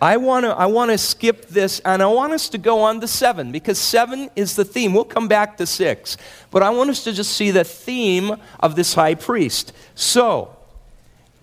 [0.00, 3.00] I want to I want to skip this and I want us to go on
[3.00, 4.94] to 7 because 7 is the theme.
[4.94, 6.16] We'll come back to 6.
[6.50, 9.72] But I want us to just see the theme of this high priest.
[9.96, 10.56] So,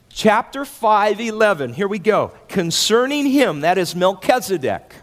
[0.09, 1.73] chapter 5 11.
[1.73, 2.31] Here we go.
[2.47, 4.93] Concerning him, that is Melchizedek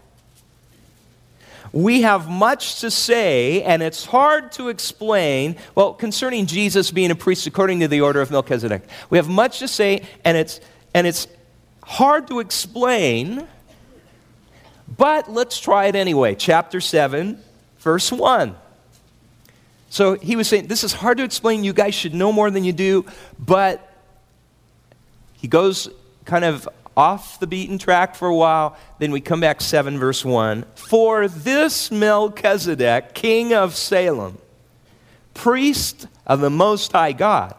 [1.73, 5.57] we have much to say, and it's hard to explain.
[5.73, 9.57] Well, concerning Jesus being a priest according to the order of Melchizedek, we have much
[9.59, 10.61] to say, and it's,
[10.93, 11.27] and it's
[11.83, 13.47] hard to explain,
[14.97, 16.35] but let's try it anyway.
[16.35, 17.41] Chapter 7,
[17.79, 18.55] verse 1.
[19.89, 21.63] So he was saying, This is hard to explain.
[21.63, 23.05] You guys should know more than you do,
[23.39, 23.95] but
[25.33, 25.89] he goes
[26.25, 28.77] kind of off the beaten track for a while.
[28.99, 30.65] Then we come back 7, verse 1.
[30.75, 34.37] For this Melchizedek, king of Salem,
[35.33, 37.55] priest of the Most High God,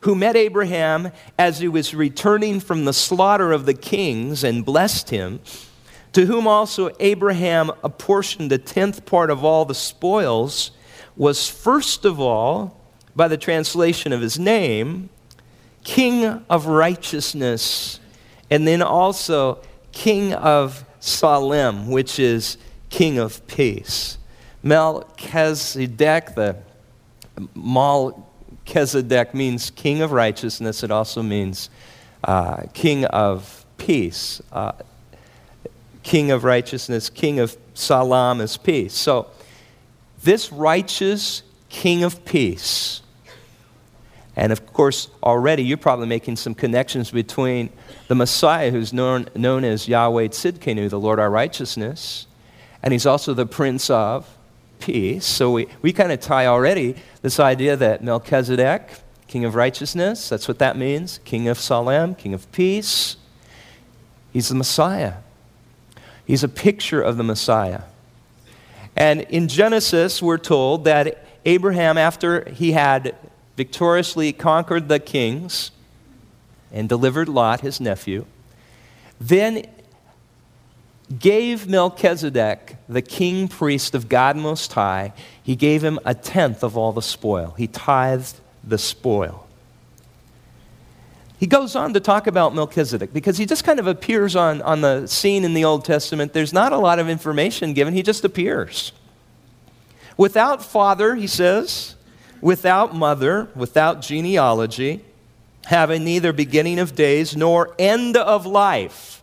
[0.00, 5.10] who met Abraham as he was returning from the slaughter of the kings and blessed
[5.10, 5.40] him,
[6.12, 10.72] to whom also Abraham apportioned a tenth part of all the spoils,
[11.16, 12.80] was first of all,
[13.14, 15.10] by the translation of his name,
[15.84, 17.98] King of righteousness
[18.52, 19.58] and then also
[19.92, 22.58] king of Salem, which is
[22.90, 24.18] king of peace.
[24.62, 26.56] Melchizedek, the
[27.54, 30.82] Melchizedek means king of righteousness.
[30.82, 31.70] It also means
[32.24, 34.42] uh, king of peace.
[34.52, 34.72] Uh,
[36.02, 38.92] king of righteousness, king of Salam is peace.
[38.92, 39.28] So,
[40.24, 43.00] this righteous king of peace,
[44.34, 47.70] and of course, already you're probably making some connections between
[48.08, 52.26] the Messiah, who's known, known as Yahweh Tzidkenu, the Lord our righteousness,
[52.82, 54.28] and he's also the Prince of
[54.80, 55.24] Peace.
[55.24, 58.88] So we, we kind of tie already this idea that Melchizedek,
[59.28, 63.16] King of righteousness, that's what that means, King of Salem, King of peace.
[64.32, 65.14] He's the Messiah.
[66.26, 67.82] He's a picture of the Messiah.
[68.96, 73.14] And in Genesis, we're told that Abraham, after he had
[73.62, 75.70] victoriously conquered the kings,
[76.72, 78.24] and delivered Lot, his nephew,
[79.20, 79.64] then
[81.16, 86.76] gave Melchizedek, the king priest of God Most High, he gave him a tenth of
[86.76, 87.54] all the spoil.
[87.56, 89.46] He tithed the spoil.
[91.38, 94.80] he goes on to talk about Melchizedek because he just kind of appears on, on
[94.80, 96.32] the scene in the Old Testament.
[96.32, 98.92] There's not a lot of information given, he just appears.
[100.16, 101.96] Without father, he says,
[102.42, 105.02] without mother, without genealogy,
[105.64, 109.22] having neither beginning of days nor end of life,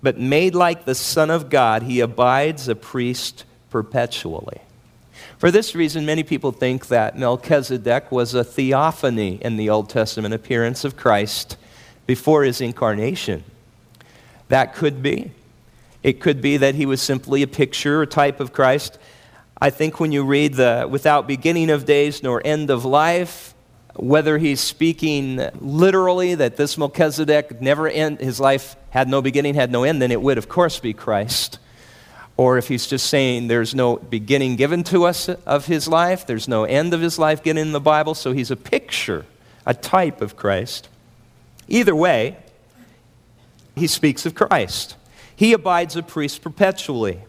[0.00, 4.60] but made like the Son of God, he abides a priest perpetually.
[5.38, 10.32] For this reason, many people think that Melchizedek was a theophany in the Old Testament
[10.32, 11.56] appearance of Christ
[12.06, 13.44] before his incarnation.
[14.48, 15.32] That could be.
[16.02, 18.98] It could be that he was simply a picture, a type of Christ.
[19.58, 23.54] I think when you read the without beginning of days nor end of life,
[23.94, 29.72] whether he's speaking literally that this Melchizedek never end, his life had no beginning, had
[29.72, 31.58] no end, then it would, of course, be Christ.
[32.36, 36.48] Or if he's just saying there's no beginning given to us of his life, there's
[36.48, 39.24] no end of his life given in the Bible, so he's a picture,
[39.64, 40.90] a type of Christ.
[41.66, 42.36] Either way,
[43.74, 44.96] he speaks of Christ.
[45.34, 47.20] He abides a priest perpetually.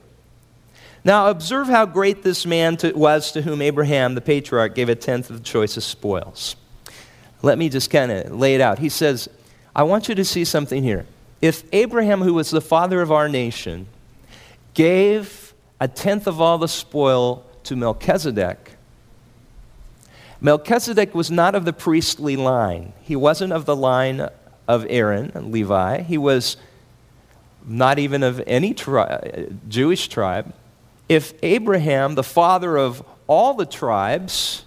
[1.07, 4.95] Now, observe how great this man to, was to whom Abraham, the patriarch, gave a
[4.95, 6.57] tenth of the choicest spoils.
[7.41, 8.79] Let me just kind of lay it out.
[8.79, 9.29] He says,
[9.73, 11.05] I want you to see something here.
[11.41, 13.87] If Abraham, who was the father of our nation,
[14.73, 18.75] gave a tenth of all the spoil to Melchizedek,
[20.41, 22.91] Melchizedek was not of the priestly line.
[23.01, 24.27] He wasn't of the line
[24.67, 26.01] of Aaron, and Levi.
[26.01, 26.57] He was
[27.65, 30.53] not even of any tri- uh, Jewish tribe.
[31.09, 34.65] If Abraham, the father of all the tribes,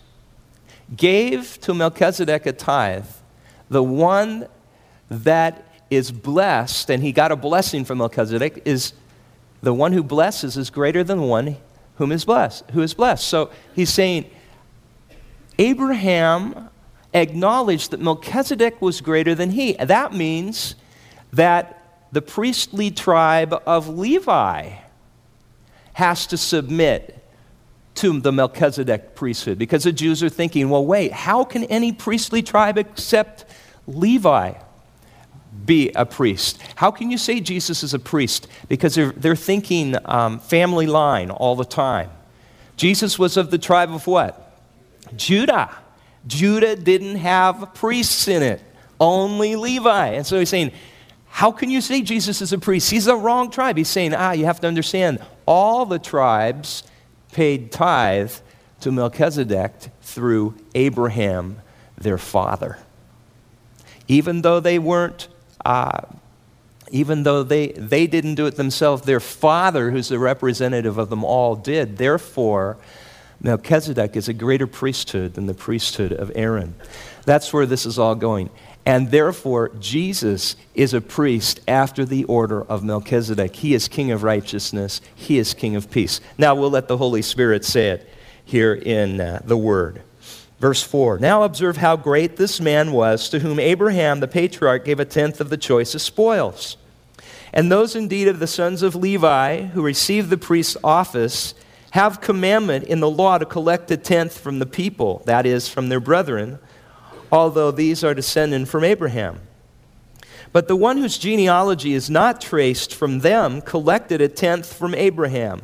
[0.97, 3.07] gave to Melchizedek a tithe,
[3.68, 4.49] the one
[5.11, 8.93] that is blessed, and he got a blessing from Melchizedek, is
[9.62, 11.57] the one who blesses is greater than the one
[11.97, 13.26] whom is blessed, who is blessed.
[13.26, 14.30] So he's saying
[15.59, 16.70] Abraham
[17.12, 19.72] acknowledged that Melchizedek was greater than he.
[19.74, 20.76] That means
[21.32, 21.76] that
[22.12, 24.70] the priestly tribe of Levi
[25.93, 27.16] has to submit
[27.97, 32.43] to the Melchizedek priesthood because the Jews are thinking, well, wait, how can any priestly
[32.43, 33.45] tribe except
[33.86, 34.55] Levi
[35.66, 36.62] be a priest?
[36.76, 38.47] How can you say Jesus is a priest?
[38.68, 42.11] Because they're, they're thinking um, family line all the time.
[42.76, 44.57] Jesus was of the tribe of what?
[45.16, 45.70] Judah.
[46.26, 48.62] Judah didn't have priests in it,
[48.99, 50.09] only Levi.
[50.09, 50.72] And so he's saying,
[51.28, 52.91] how can you say Jesus is a priest?
[52.91, 53.76] He's the wrong tribe.
[53.76, 55.20] He's saying, ah, you have to understand,
[55.51, 56.84] all the tribes
[57.32, 58.32] paid tithe
[58.78, 61.59] to Melchizedek through Abraham,
[61.98, 62.78] their father.
[64.07, 65.26] Even though they weren't,
[65.64, 66.03] uh,
[66.92, 71.24] even though they, they didn't do it themselves, their father, who's the representative of them
[71.24, 71.96] all, did.
[71.96, 72.76] Therefore,
[73.40, 76.76] Melchizedek is a greater priesthood than the priesthood of Aaron.
[77.24, 78.51] That's where this is all going.
[78.87, 83.57] And therefore, Jesus is a priest after the order of Melchizedek.
[83.57, 86.20] He is king of righteousness, he is king of peace.
[86.39, 88.09] Now, we'll let the Holy Spirit say it
[88.45, 90.03] here in uh, the Word.
[90.61, 95.01] Verse 4 Now observe how great this man was to whom Abraham the patriarch gave
[95.01, 96.76] a tenth of the choicest spoils.
[97.53, 101.55] And those indeed of the sons of Levi who received the priest's office
[101.93, 105.89] have commandment in the law to collect a tenth from the people, that is, from
[105.89, 106.61] their brethren
[107.31, 109.41] although these are descended from Abraham.
[110.53, 115.62] But the one whose genealogy is not traced from them collected a tenth from Abraham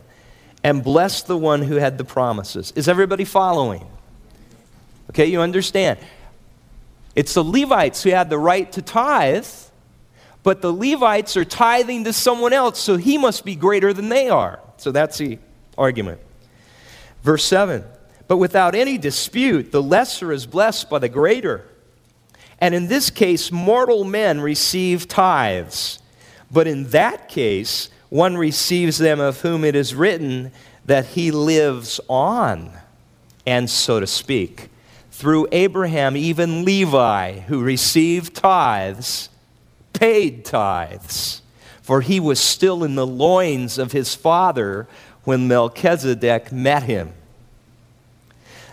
[0.63, 2.73] and blessed the one who had the promises.
[2.77, 3.87] Is everybody following?
[5.11, 5.99] Okay, you understand.
[7.15, 9.47] It's the Levites who had the right to tithe,
[10.43, 14.29] but the Levites are tithing to someone else, so he must be greater than they
[14.29, 14.61] are.
[14.77, 15.39] So that's the
[15.77, 16.21] argument.
[17.23, 17.85] Verse 7
[18.29, 21.65] but without any dispute, the lesser is blessed by the greater.
[22.61, 26.01] And in this case, mortal men receive tithes.
[26.51, 30.53] But in that case, one receives them of whom it is written
[30.87, 32.73] that he lives on.
[33.45, 34.71] And so to speak,
[35.11, 39.29] through Abraham, even Levi, who received tithes,
[39.93, 41.43] paid tithes.
[41.83, 44.89] For he was still in the loins of his father
[45.25, 47.15] when Melchizedek met him.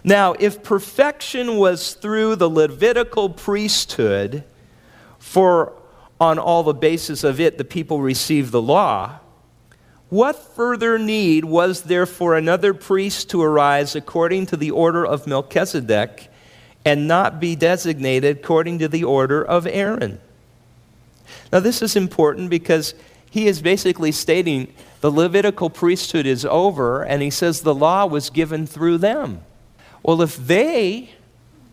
[0.03, 4.43] Now, if perfection was through the Levitical priesthood,
[5.17, 5.73] for
[6.19, 9.19] on all the basis of it the people received the law,
[10.09, 15.25] what further need was there for another priest to arise according to the order of
[15.25, 16.29] Melchizedek
[16.85, 20.19] and not be designated according to the order of Aaron?
[21.51, 22.93] Now, this is important because
[23.29, 28.29] he is basically stating the Levitical priesthood is over, and he says the law was
[28.29, 29.41] given through them.
[30.03, 31.09] Well, if they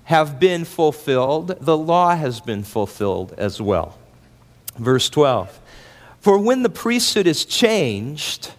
[0.04, 3.98] have been fulfilled, the law has been fulfilled as well.
[4.76, 5.60] Verse 12
[6.20, 8.52] For when the priesthood is changed,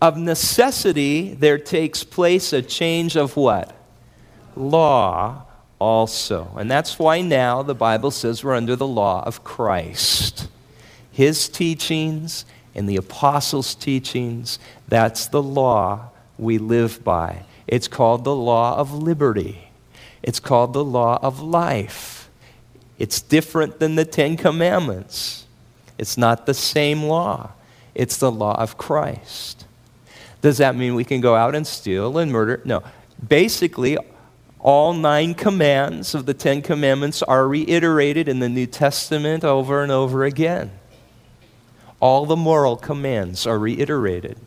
[0.00, 3.74] of necessity there takes place a change of what?
[4.56, 5.44] Law
[5.78, 6.52] also.
[6.56, 10.48] And that's why now the Bible says we're under the law of Christ.
[11.10, 17.44] His teachings and the apostles' teachings, that's the law we live by.
[17.68, 19.68] It's called the law of liberty.
[20.22, 22.30] It's called the law of life.
[22.98, 25.46] It's different than the Ten Commandments.
[25.98, 27.52] It's not the same law,
[27.94, 29.66] it's the law of Christ.
[30.40, 32.62] Does that mean we can go out and steal and murder?
[32.64, 32.82] No.
[33.26, 33.98] Basically,
[34.60, 39.92] all nine commands of the Ten Commandments are reiterated in the New Testament over and
[39.92, 40.70] over again.
[42.00, 44.38] All the moral commands are reiterated.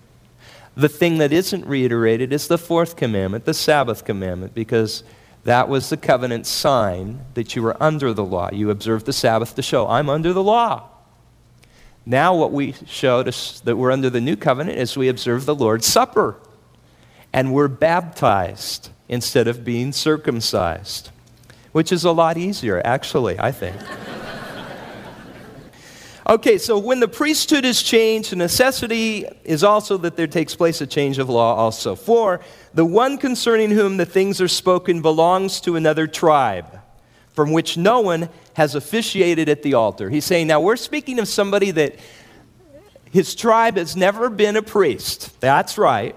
[0.81, 5.03] The thing that isn't reiterated is the fourth commandment, the Sabbath commandment, because
[5.43, 8.49] that was the covenant sign that you were under the law.
[8.51, 10.89] You observed the Sabbath to show, I'm under the law.
[12.03, 15.85] Now, what we show that we're under the new covenant is we observe the Lord's
[15.85, 16.37] Supper.
[17.31, 21.11] And we're baptized instead of being circumcised,
[21.73, 23.75] which is a lot easier, actually, I think.
[26.31, 30.79] Okay, so when the priesthood is changed, the necessity is also that there takes place
[30.79, 31.93] a change of law also.
[31.93, 32.39] For
[32.73, 36.79] the one concerning whom the things are spoken belongs to another tribe,
[37.33, 40.09] from which no one has officiated at the altar.
[40.09, 41.97] He's saying, now we're speaking of somebody that
[43.11, 45.37] his tribe has never been a priest.
[45.41, 46.15] That's right.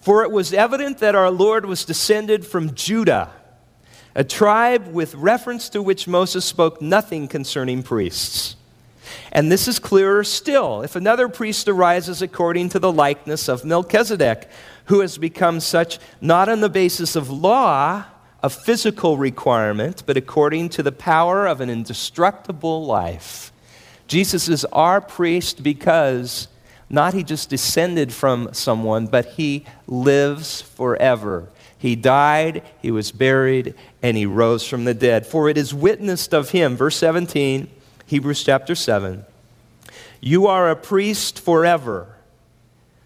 [0.00, 3.30] For it was evident that our Lord was descended from Judah,
[4.14, 8.56] a tribe with reference to which Moses spoke nothing concerning priests.
[9.32, 14.48] And this is clearer still if another priest arises according to the likeness of Melchizedek,
[14.86, 18.04] who has become such not on the basis of law,
[18.42, 23.52] a physical requirement, but according to the power of an indestructible life.
[24.06, 26.48] Jesus is our priest because
[26.88, 31.48] not he just descended from someone, but he lives forever.
[31.76, 35.26] He died, he was buried, and he rose from the dead.
[35.26, 37.68] For it is witnessed of him, verse 17
[38.08, 39.26] Hebrews chapter 7.
[40.22, 42.06] You are a priest forever,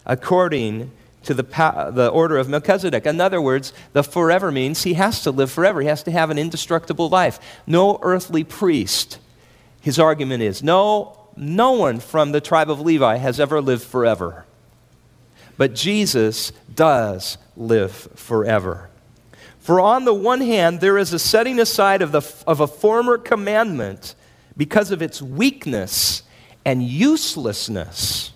[0.06, 0.92] according
[1.24, 3.04] to the, the order of Melchizedek.
[3.04, 5.80] In other words, the forever means he has to live forever.
[5.80, 7.40] He has to have an indestructible life.
[7.66, 9.18] No earthly priest,
[9.80, 14.44] his argument is, no, no one from the tribe of Levi has ever lived forever.
[15.56, 18.88] But Jesus does live forever.
[19.58, 23.18] For on the one hand, there is a setting aside of, the, of a former
[23.18, 24.14] commandment
[24.56, 26.22] because of its weakness
[26.64, 28.32] and uselessness.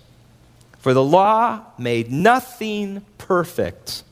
[0.78, 4.02] For the law made nothing perfect.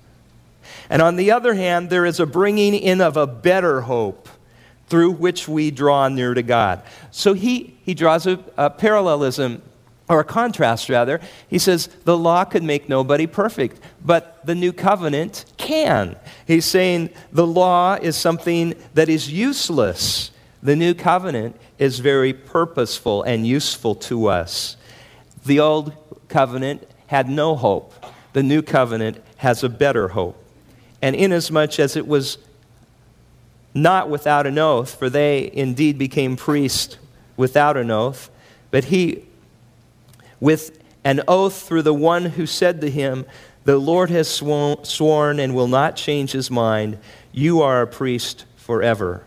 [0.91, 4.29] And on the other hand, there is a bringing in of a better hope
[4.89, 6.83] through which we draw near to God.
[7.11, 9.63] So he, he draws a, a parallelism,
[10.09, 11.21] or a contrast rather.
[11.49, 16.17] He says, the law could make nobody perfect, but the new covenant can.
[16.47, 20.31] He's saying the law is something that is useless.
[20.65, 24.79] The new covenant is very purposeful and useful to us.
[25.45, 25.93] The old
[26.29, 27.93] covenant had no hope,
[28.33, 30.43] the new covenant has a better hope.
[31.03, 32.39] And inasmuch as it was
[33.75, 36.97] not without an oath, for they indeed became priests
[37.37, 38.31] without an oath,
[38.71, 39.27] but he,
[40.41, 43.27] with an oath through the one who said to him,
[43.65, 46.97] The Lord has sworn and will not change his mind,
[47.33, 49.27] you are a priest forever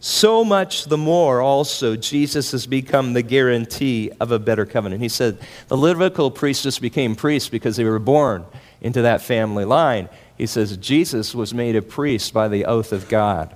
[0.00, 5.02] so much the more also Jesus has become the guarantee of a better covenant.
[5.02, 8.44] He said the Levitical priests just became priests because they were born
[8.80, 10.08] into that family line.
[10.36, 13.54] He says Jesus was made a priest by the oath of God.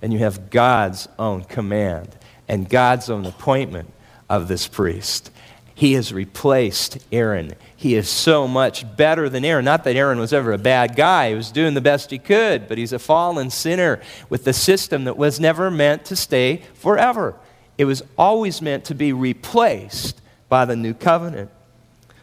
[0.00, 2.16] And you have God's own command
[2.48, 3.90] and God's own appointment
[4.28, 5.30] of this priest.
[5.74, 7.54] He has replaced Aaron.
[7.74, 9.64] He is so much better than Aaron.
[9.64, 12.68] Not that Aaron was ever a bad guy, he was doing the best he could,
[12.68, 17.34] but he's a fallen sinner with a system that was never meant to stay forever.
[17.76, 21.50] It was always meant to be replaced by the new covenant.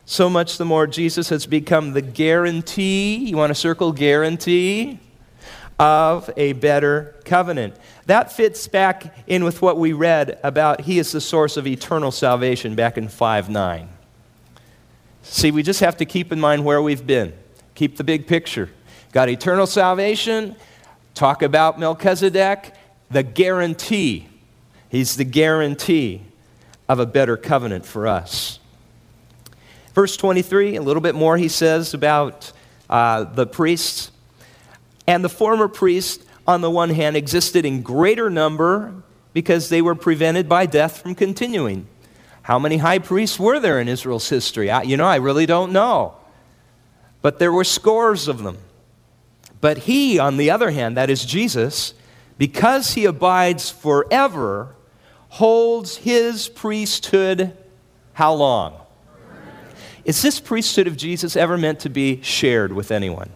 [0.06, 3.16] So much the more Jesus has become the guarantee.
[3.16, 5.00] You want to circle guarantee?
[5.82, 7.76] of a better covenant.
[8.06, 12.12] That fits back in with what we read about He is the source of eternal
[12.12, 13.90] salvation back in 5 9.
[15.24, 17.34] See, we just have to keep in mind where we've been,
[17.76, 18.70] keep the big picture.
[19.12, 20.56] Got eternal salvation,
[21.14, 22.74] talk about Melchizedek,
[23.10, 24.28] the guarantee.
[24.90, 26.22] He's the guarantee
[26.90, 28.60] of a better covenant for us.
[29.94, 32.52] Verse 23, a little bit more, he says about
[32.90, 34.12] uh, the priests
[35.08, 38.94] and the former priest on the one hand, existed in greater number
[39.34, 41.88] because they were prevented by death from continuing.
[42.44, 44.70] How many high priests were there in Israel's history?
[44.70, 46.16] I, you know, I really don't know.
[47.22, 48.58] But there were scores of them.
[49.60, 51.94] But he, on the other hand, that is Jesus,
[52.38, 54.76] because he abides forever,
[55.30, 57.56] holds his priesthood
[58.14, 58.76] how long?
[60.04, 63.30] Is this priesthood of Jesus ever meant to be shared with anyone?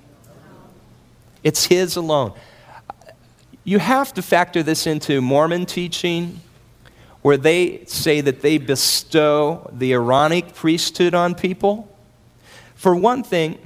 [1.44, 2.34] It's his alone.
[3.68, 6.40] You have to factor this into Mormon teaching,
[7.24, 11.92] where they say that they bestow the Aaronic priesthood on people.
[12.76, 13.58] For one thing,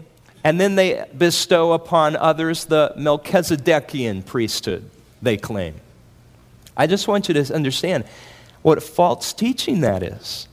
[0.41, 4.89] and then they bestow upon others the Melchizedekian priesthood,
[5.22, 5.76] they claim.
[6.78, 8.06] I just want you to understand
[8.62, 10.47] what false teaching that is.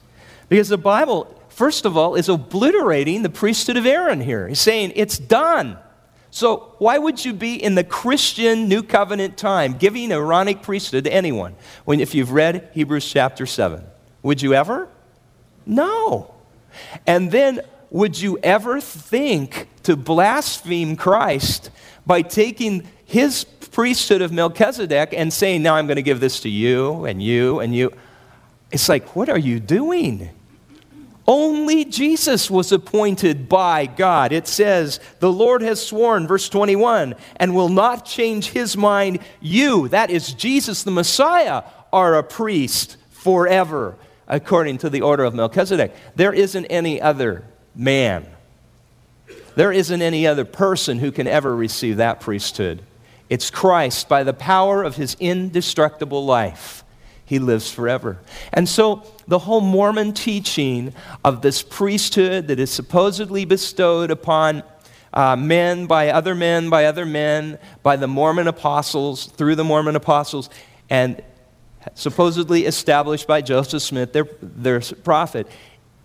[0.48, 4.48] Because the Bible, first of all, is obliterating the priesthood of Aaron here.
[4.48, 5.78] He's saying it's done.
[6.36, 11.10] So, why would you be in the Christian New Covenant time giving Aaronic priesthood to
[11.10, 11.56] anyone
[11.86, 13.82] when, if you've read Hebrews chapter 7?
[14.22, 14.86] Would you ever?
[15.64, 16.34] No.
[17.06, 21.70] And then, would you ever think to blaspheme Christ
[22.04, 26.50] by taking his priesthood of Melchizedek and saying, Now I'm going to give this to
[26.50, 27.94] you and you and you?
[28.70, 30.28] It's like, what are you doing?
[31.28, 34.32] Only Jesus was appointed by God.
[34.32, 39.18] It says, The Lord has sworn, verse 21, and will not change his mind.
[39.40, 43.96] You, that is Jesus the Messiah, are a priest forever,
[44.28, 45.92] according to the order of Melchizedek.
[46.14, 48.26] There isn't any other man,
[49.56, 52.82] there isn't any other person who can ever receive that priesthood.
[53.28, 56.84] It's Christ by the power of his indestructible life.
[57.26, 58.18] He lives forever.
[58.52, 64.62] And so the whole Mormon teaching of this priesthood that is supposedly bestowed upon
[65.12, 69.96] uh, men by other men by other men by the Mormon apostles through the Mormon
[69.96, 70.50] apostles
[70.88, 71.22] and
[71.94, 75.48] supposedly established by Joseph Smith, their, their prophet,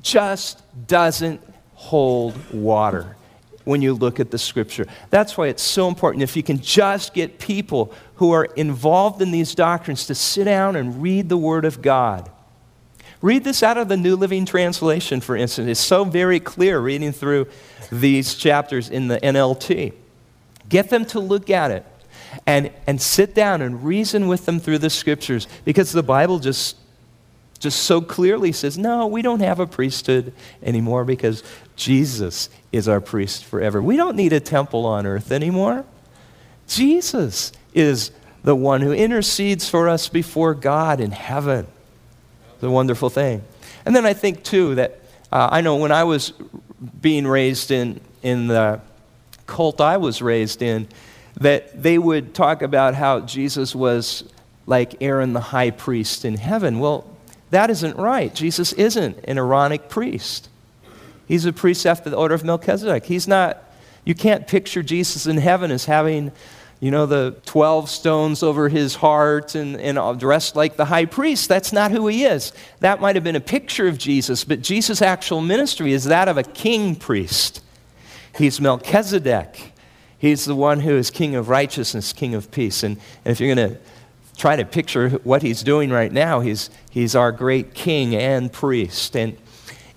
[0.02, 1.42] just doesn't
[1.74, 3.16] hold water
[3.64, 4.86] when you look at the scripture.
[5.09, 6.24] That's why it's so important.
[6.24, 10.76] If you can just get people who are involved in these doctrines to sit down
[10.76, 12.30] and read the Word of God.
[13.22, 15.70] Read this out of the New Living Translation, for instance.
[15.70, 17.47] It's so very clear reading through
[17.91, 19.93] these chapters in the NLT.
[20.70, 21.86] Get them to look at it
[22.47, 26.78] and, and sit down and reason with them through the scriptures because the Bible just
[27.62, 30.34] just so clearly says, no, we don't have a priesthood
[30.64, 31.43] anymore because
[31.76, 33.82] Jesus is our priest forever.
[33.82, 35.86] We don't need a temple on earth anymore.
[36.68, 38.12] Jesus is
[38.44, 41.68] the one who intercedes for us before God in heaven.
[42.60, 43.44] The wonderful thing.
[43.86, 45.00] And then I think, too, that
[45.32, 46.34] uh, I know when I was
[47.02, 48.82] being raised in, in the
[49.46, 50.88] cult I was raised in,
[51.40, 54.24] that they would talk about how Jesus was
[54.66, 56.80] like Aaron the high priest in heaven.
[56.80, 57.08] Well,
[57.50, 58.34] that isn't right.
[58.34, 60.48] Jesus isn't an Aaronic priest.
[61.28, 63.06] He's a priest after the order of Melchizedek.
[63.06, 63.64] He's not,
[64.06, 66.32] you can't picture Jesus in heaven as having,
[66.80, 71.48] you know, the 12 stones over his heart and, and dressed like the high priest.
[71.48, 72.54] That's not who he is.
[72.80, 76.38] That might have been a picture of Jesus, but Jesus' actual ministry is that of
[76.38, 77.64] a king priest.
[78.38, 79.74] He's Melchizedek.
[80.18, 82.84] He's the one who is king of righteousness, king of peace.
[82.84, 83.80] And, and if you're going to
[84.38, 89.16] try to picture what he's doing right now, he's, he's our great king and priest.
[89.16, 89.36] And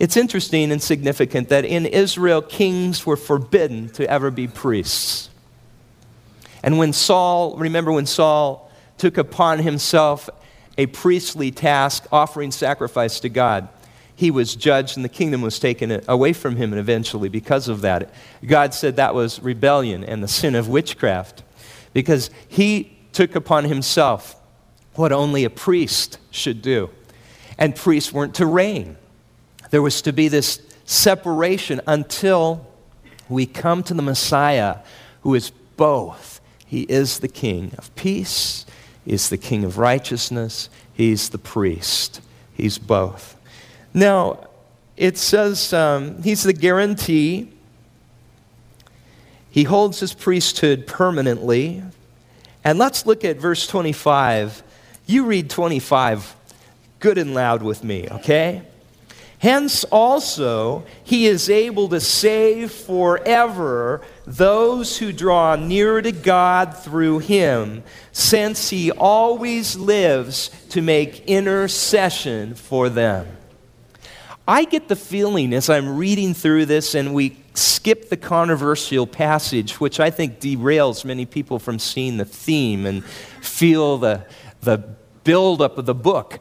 [0.04, 5.30] it's interesting and significant that in Israel, kings were forbidden to ever be priests.
[6.62, 10.28] And when Saul, remember when Saul took upon himself
[10.76, 13.66] a priestly task, offering sacrifice to God,
[14.14, 17.80] he was judged and the kingdom was taken away from him and eventually because of
[17.80, 18.12] that.
[18.44, 21.42] God said that was rebellion and the sin of witchcraft
[21.94, 24.36] because he took upon himself
[24.96, 26.90] what only a priest should do.
[27.56, 28.98] And priests weren't to reign.
[29.74, 32.64] There was to be this separation until
[33.28, 34.78] we come to the Messiah,
[35.22, 36.40] who is both.
[36.64, 38.66] He is the King of peace,
[39.04, 42.20] He is the King of righteousness, He's the priest.
[42.52, 43.34] He's both.
[43.92, 44.46] Now,
[44.96, 47.50] it says um, He's the guarantee.
[49.50, 51.82] He holds his priesthood permanently.
[52.62, 54.62] And let's look at verse 25.
[55.06, 56.36] You read 25
[57.00, 58.62] good and loud with me, okay?
[59.44, 67.18] Hence, also, he is able to save forever those who draw near to God through
[67.18, 73.36] him, since he always lives to make intercession for them.
[74.48, 79.78] I get the feeling as I'm reading through this and we skip the controversial passage,
[79.78, 84.24] which I think derails many people from seeing the theme and feel the,
[84.62, 84.78] the
[85.22, 86.40] buildup of the book.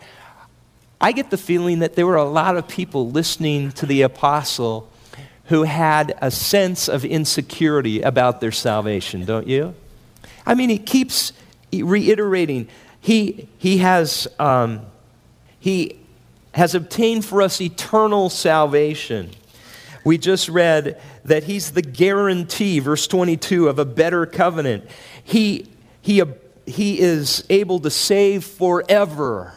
[1.04, 4.90] I get the feeling that there were a lot of people listening to the apostle
[5.48, 9.76] who had a sense of insecurity about their salvation, don't you?
[10.46, 11.34] I mean, he keeps
[11.74, 12.70] reiterating,
[13.02, 14.30] he, he has.
[14.40, 14.86] Um,
[15.60, 16.00] he
[16.54, 19.32] has obtained for us eternal salvation.
[20.06, 24.86] We just read that he's the guarantee, verse 22, of a better covenant.
[25.24, 25.68] He,
[26.02, 26.22] he,
[26.66, 29.54] he is able to save forever.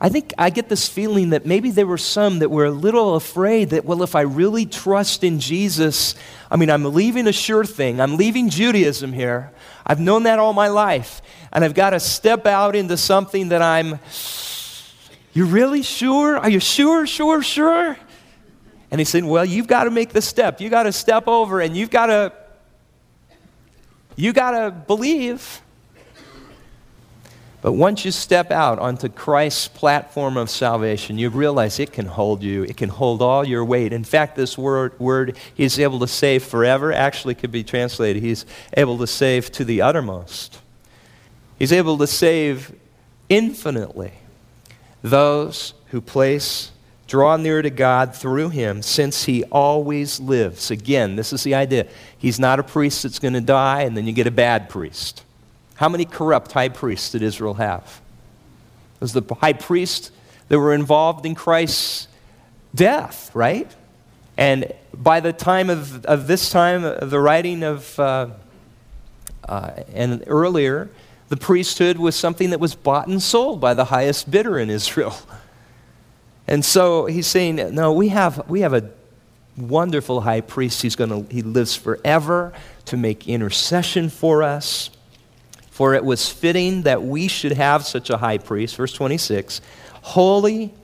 [0.00, 3.16] I think I get this feeling that maybe there were some that were a little
[3.16, 6.14] afraid that, well, if I really trust in Jesus,
[6.50, 8.00] I mean, I'm leaving a sure thing.
[8.00, 9.50] I'm leaving Judaism here.
[9.84, 11.20] I've known that all my life.
[11.52, 13.98] And I've got to step out into something that I'm
[15.38, 16.36] you really sure?
[16.36, 17.96] Are you sure, sure, sure?
[18.90, 20.60] And he said, Well, you've got to make the step.
[20.60, 22.32] You've got to step over and you've got to
[24.16, 25.60] you got to believe.
[27.68, 32.42] But once you step out onto Christ's platform of salvation, you realize it can hold
[32.42, 32.62] you.
[32.62, 33.92] It can hold all your weight.
[33.92, 38.46] In fact, this word, word he's able to save forever actually could be translated he's
[38.74, 40.62] able to save to the uttermost.
[41.58, 42.74] He's able to save
[43.28, 44.12] infinitely
[45.02, 46.70] those who place,
[47.06, 50.70] draw near to God through him, since he always lives.
[50.70, 51.86] Again, this is the idea.
[52.16, 55.22] He's not a priest that's going to die, and then you get a bad priest.
[55.78, 58.00] How many corrupt high priests did Israel have?
[58.96, 60.10] It was the high priests
[60.48, 62.08] that were involved in Christ's
[62.74, 63.72] death, right?
[64.36, 68.30] And by the time of, of this time, the writing of, uh,
[69.48, 70.90] uh, and earlier,
[71.28, 75.16] the priesthood was something that was bought and sold by the highest bidder in Israel.
[76.50, 78.88] And so he's saying, no, we have, we have a
[79.58, 80.80] wonderful high priest.
[80.80, 82.54] He's gonna, he lives forever
[82.86, 84.88] to make intercession for us.
[85.78, 89.60] For it was fitting that we should have such a high priest, verse 26,
[90.02, 90.74] holy,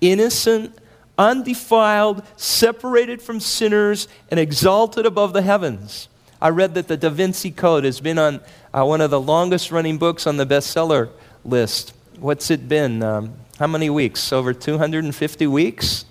[0.00, 0.76] innocent,
[1.16, 6.08] undefiled, separated from sinners, and exalted above the heavens.
[6.40, 8.40] I read that the Da Vinci Code has been on
[8.74, 11.10] uh, one of the longest running books on the bestseller
[11.44, 11.94] list.
[12.18, 13.00] What's it been?
[13.00, 14.32] Um, how many weeks?
[14.32, 16.04] Over 250 weeks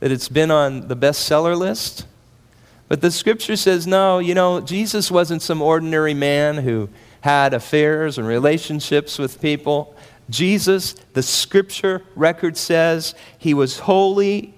[0.00, 2.04] that it's been on the bestseller list?
[2.88, 6.88] But the scripture says, no, you know, Jesus wasn't some ordinary man who
[7.20, 9.94] had affairs and relationships with people.
[10.30, 14.54] Jesus, the scripture record says, he was holy,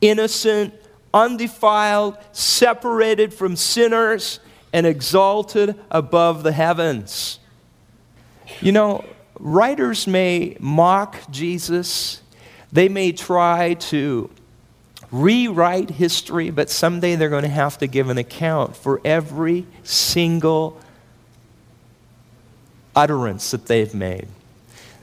[0.00, 0.74] innocent,
[1.12, 4.40] undefiled, separated from sinners,
[4.72, 7.38] and exalted above the heavens.
[8.60, 9.04] You know,
[9.38, 12.20] writers may mock Jesus,
[12.72, 14.30] they may try to
[15.12, 20.80] rewrite history, but someday they're going to have to give an account for every single
[22.96, 24.28] utterance that they've made.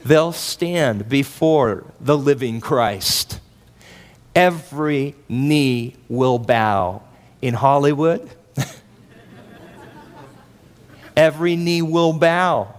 [0.04, 3.38] They'll stand before the living Christ
[4.34, 7.02] every knee will bow.
[7.40, 8.28] In Hollywood,
[11.16, 12.74] every knee will bow.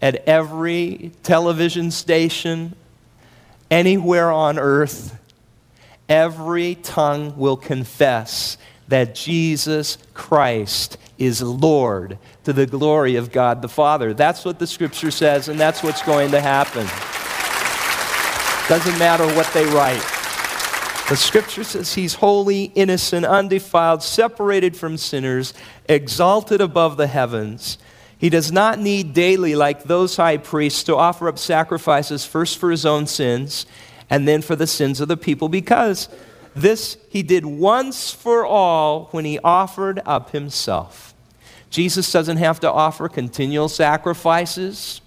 [0.00, 2.76] At every television station,
[3.70, 5.18] anywhere on earth,
[6.08, 8.56] every tongue will confess
[8.88, 14.14] that Jesus Christ is Lord to the glory of God the Father.
[14.14, 16.86] That's what the scripture says, and that's what's going to happen.
[18.68, 20.02] Doesn't matter what they write.
[21.08, 25.54] The scripture says he's holy, innocent, undefiled, separated from sinners,
[25.88, 27.78] exalted above the heavens.
[28.18, 32.70] He does not need daily, like those high priests, to offer up sacrifices first for
[32.70, 33.64] his own sins
[34.10, 36.08] and then for the sins of the people, because
[36.60, 41.14] this he did once for all when he offered up himself.
[41.70, 45.00] Jesus doesn't have to offer continual sacrifices,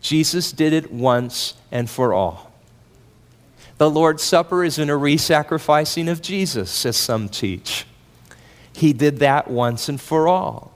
[0.00, 2.52] Jesus did it once and for all.
[3.78, 7.86] The Lord's Supper isn't a re sacrificing of Jesus, as some teach.
[8.72, 10.72] He did that once and for all.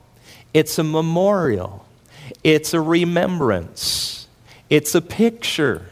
[0.52, 1.86] It's a memorial,
[2.42, 4.26] it's a remembrance,
[4.68, 5.86] it's a picture,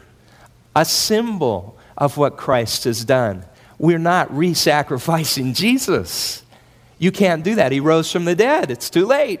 [0.75, 3.45] a symbol of what Christ has done.
[3.79, 6.43] We're not re sacrificing Jesus.
[6.99, 7.71] You can't do that.
[7.71, 8.69] He rose from the dead.
[8.69, 9.39] It's too late.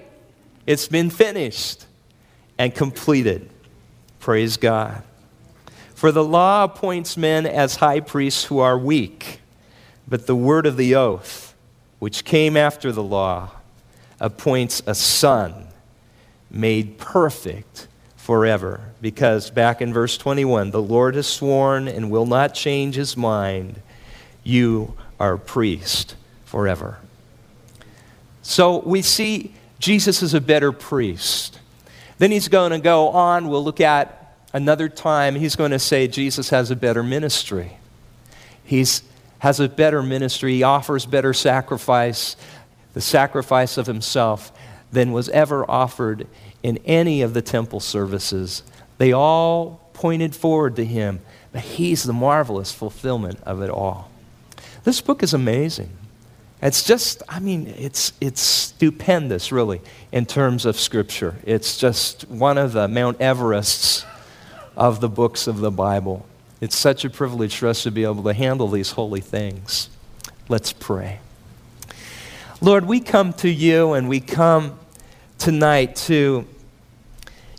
[0.65, 1.85] It's been finished
[2.57, 3.49] and completed.
[4.19, 5.03] Praise God.
[5.93, 9.41] For the law appoints men as high priests who are weak,
[10.07, 11.53] but the word of the oath,
[11.99, 13.51] which came after the law,
[14.21, 15.67] appoints a son
[16.49, 18.81] made perfect forever.
[19.01, 23.81] Because back in verse 21, the Lord has sworn and will not change his mind.
[24.49, 26.97] You are a priest forever.
[28.41, 31.59] So we see Jesus is a better priest.
[32.17, 33.47] Then he's going to go on.
[33.47, 35.35] We'll look at another time.
[35.35, 37.77] He's going to say Jesus has a better ministry.
[38.63, 38.83] He
[39.37, 40.55] has a better ministry.
[40.55, 42.35] He offers better sacrifice,
[42.93, 44.51] the sacrifice of himself,
[44.91, 46.27] than was ever offered
[46.63, 48.63] in any of the temple services.
[48.97, 51.21] They all pointed forward to him,
[51.51, 54.08] but he's the marvelous fulfillment of it all.
[54.89, 55.91] This book is amazing.
[56.63, 59.81] It's just, I mean, it's, it's stupendous, really,
[60.11, 61.35] in terms of Scripture.
[61.45, 64.03] It's just one of the Mount Everests
[64.75, 66.25] of the books of the Bible.
[66.59, 69.91] It's such a privilege for us to be able to handle these holy things.
[70.47, 71.19] Let's pray.
[72.59, 74.79] Lord, we come to you and we come
[75.37, 76.47] tonight to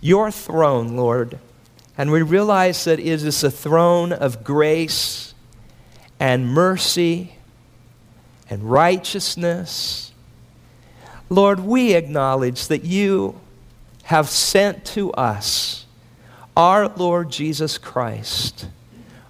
[0.00, 1.38] your throne, Lord,
[1.96, 5.29] and we realize that it is a throne of grace
[6.20, 7.32] and mercy
[8.48, 10.12] and righteousness.
[11.30, 13.40] Lord, we acknowledge that you
[14.04, 15.86] have sent to us
[16.56, 18.66] our Lord Jesus Christ,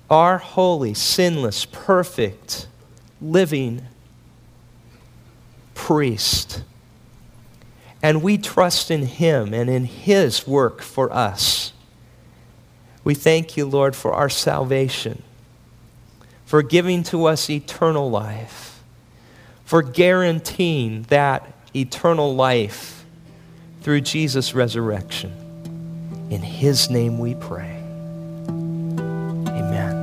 [0.08, 2.66] our holy, sinless, perfect,
[3.20, 3.82] living
[5.74, 6.64] priest.
[8.02, 11.72] And we trust in him and in his work for us.
[13.04, 15.22] We thank you, Lord, for our salvation,
[16.50, 18.70] for giving to us eternal life
[19.70, 21.46] for guaranteeing that
[21.76, 23.04] eternal life
[23.82, 25.30] through Jesus' resurrection.
[26.28, 27.76] In his name we pray.
[28.48, 29.99] Amen.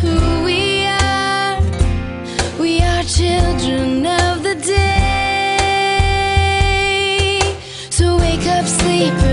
[0.00, 1.60] Who we are.
[2.58, 5.56] We are children of the day.
[7.90, 9.25] So wake up, sleeper,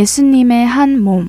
[0.00, 1.28] 예수님의 한 몸.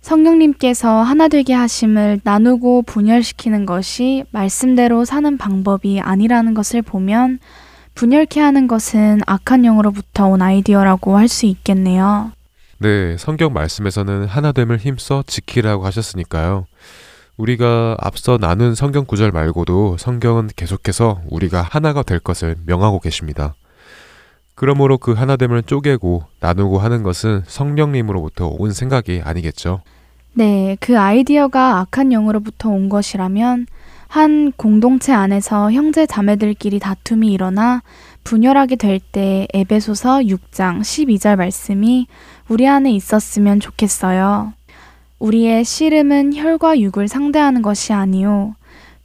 [0.00, 7.38] 성령님께서 하나 되게 하심을 나누고 분열시키는 것이 말씀대로 사는 방법이 아니라는 것을 보면
[7.94, 12.32] 분열케 하는 것은 악한 영으로부터 온 아이디어라고 할 수 있겠네요.
[12.78, 16.66] 네, 성경 말씀에서는 하나됨을 힘써 지키라고 하셨으니까요.
[17.36, 23.54] 우리가 앞서 나눈 성경 구절 말고도 성경은 계속해서 우리가 하나가 될 것을 명하고 계십니다.
[24.54, 29.80] 그러므로 그 하나됨을 쪼개고 나누고 하는 것은 성령님으로부터 온 생각이 아니겠죠.
[30.34, 33.66] 네, 그 아이디어가 악한 영으로부터 온 것이라면
[34.08, 37.82] 한 공동체 안에서 형제 자매들끼리 다툼이 일어나
[38.24, 42.06] 분열하게 될 때 에베소서 6장 12절 말씀이
[42.48, 44.52] 우리 안에 있었으면 좋겠어요.
[45.18, 48.54] 우리의 씨름은 혈과 육을 상대하는 것이 아니요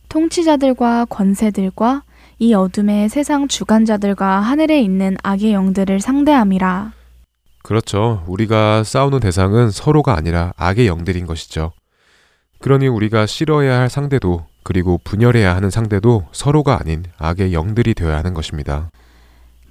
[0.09, 2.03] 통치자들과 권세들과
[2.39, 6.93] 이 어둠의 세상 주관자들과 하늘에 있는 악의 영들을 상대함이라.
[7.63, 8.23] 그렇죠.
[8.27, 11.71] 우리가 싸우는 대상은 서로가 아니라 악의 영들인 것이죠.
[12.59, 18.33] 그러니 우리가 싫어해야 할 상대도 그리고 분열해야 하는 상대도 서로가 아닌 악의 영들이 되어야 하는
[18.33, 18.91] 것입니다.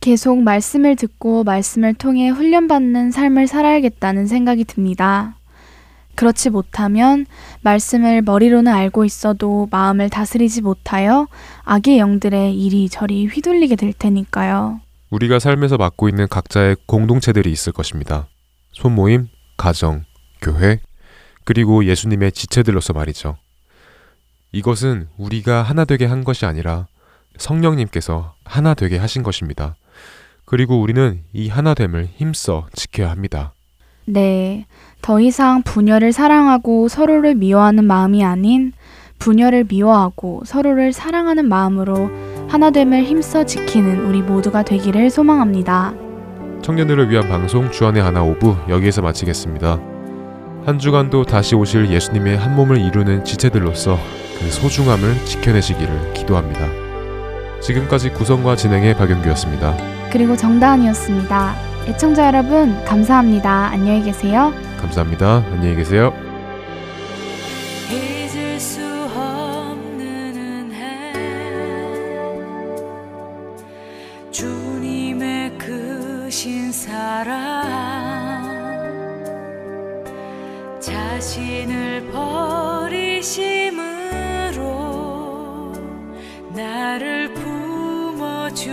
[0.01, 5.36] 계속 말씀을 듣고 말씀을 통해 훈련받는 삶을 살아야겠다는 생각이 듭니다.
[6.17, 7.27] 그렇지 못하면
[7.63, 11.29] 말씀을 머리로는 알고 있어도 마음을 다스리지 못하여
[11.65, 14.81] 악의 영들의 이리저리 휘둘리게 될 테니까요.
[15.11, 18.27] 우리가 삶에서 맡고 있는 각자의 공동체들이 있을 것입니다.
[18.73, 20.05] 손모임, 가정,
[20.43, 20.81] 교회,
[21.45, 23.37] 그리고 예수님의 지체들로서 말이죠.
[24.53, 26.89] 이것은 우리가 하나 되게 한 것이 아니라
[27.37, 29.77] 성령님께서 하나 되게 하신 것입니다.
[30.45, 33.53] 그리고 우리는 이 하나됨을 힘써 지켜야 합니다.
[34.07, 34.67] 네.
[35.03, 38.73] 더 이상 분열을 사랑하고 서로를 미워하는 마음이 아닌
[39.19, 42.11] 분열을 미워하고 서로를 사랑하는 마음으로
[42.49, 45.95] 하나됨을 힘써 지키는 우리 모두가 되기를 소망합니다.
[46.63, 49.81] 청년들을 위한 방송 주안의 하나 오부 여기에서 마치겠습니다.
[50.65, 53.99] 한 주간도 다시 오실 예수님의 한 몸을 이루는 지체들로서
[54.39, 56.67] 그 소중함을 지켜내시기를 기도합니다.
[57.61, 59.77] 지금까지 구성과 진행의 박영규였습니다.
[60.11, 61.76] 그리고 정다은이었습니다.
[61.87, 63.67] 애청자 여러분, 감사합니다.
[63.69, 64.53] 안녕히 계세요.
[64.81, 65.37] 감사합니다.
[65.53, 66.13] 안녕히 계세요.
[67.89, 68.83] 잊을 수
[69.15, 71.13] 없는 은혜
[74.33, 77.37] 주님의 크신 사랑
[80.81, 83.33] 자신을 버리심으로
[86.53, 88.67] 나를 품어주셔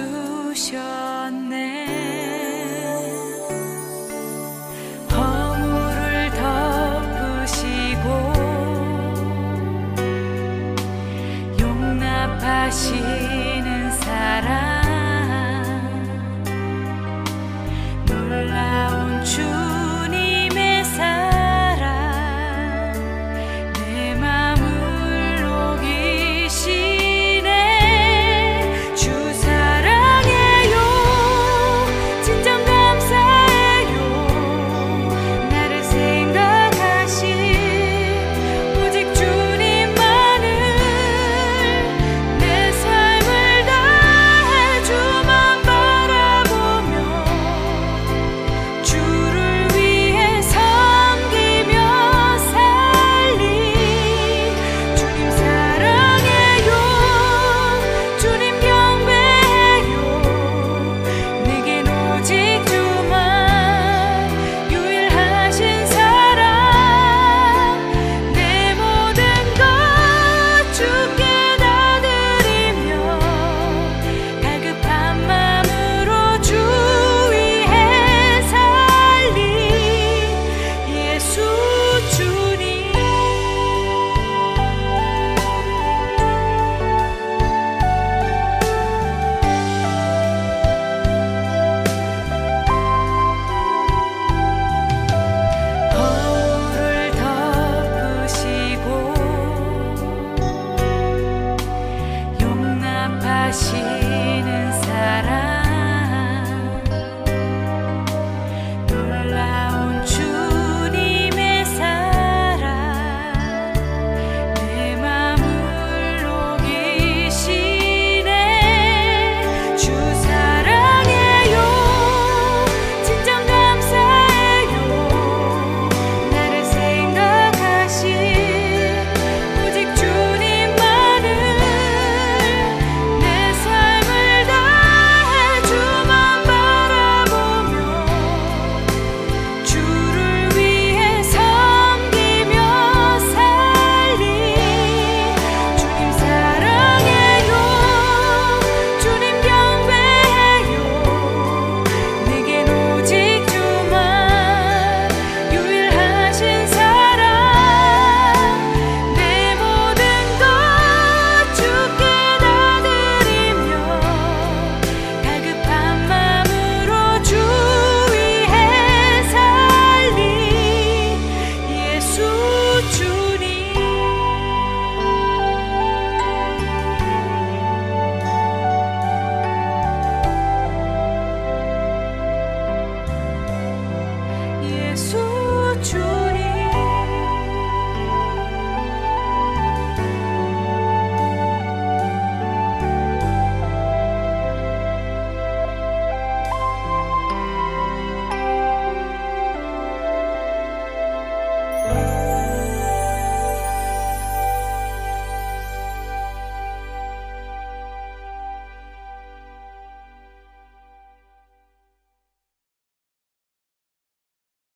[12.69, 13.23] 心。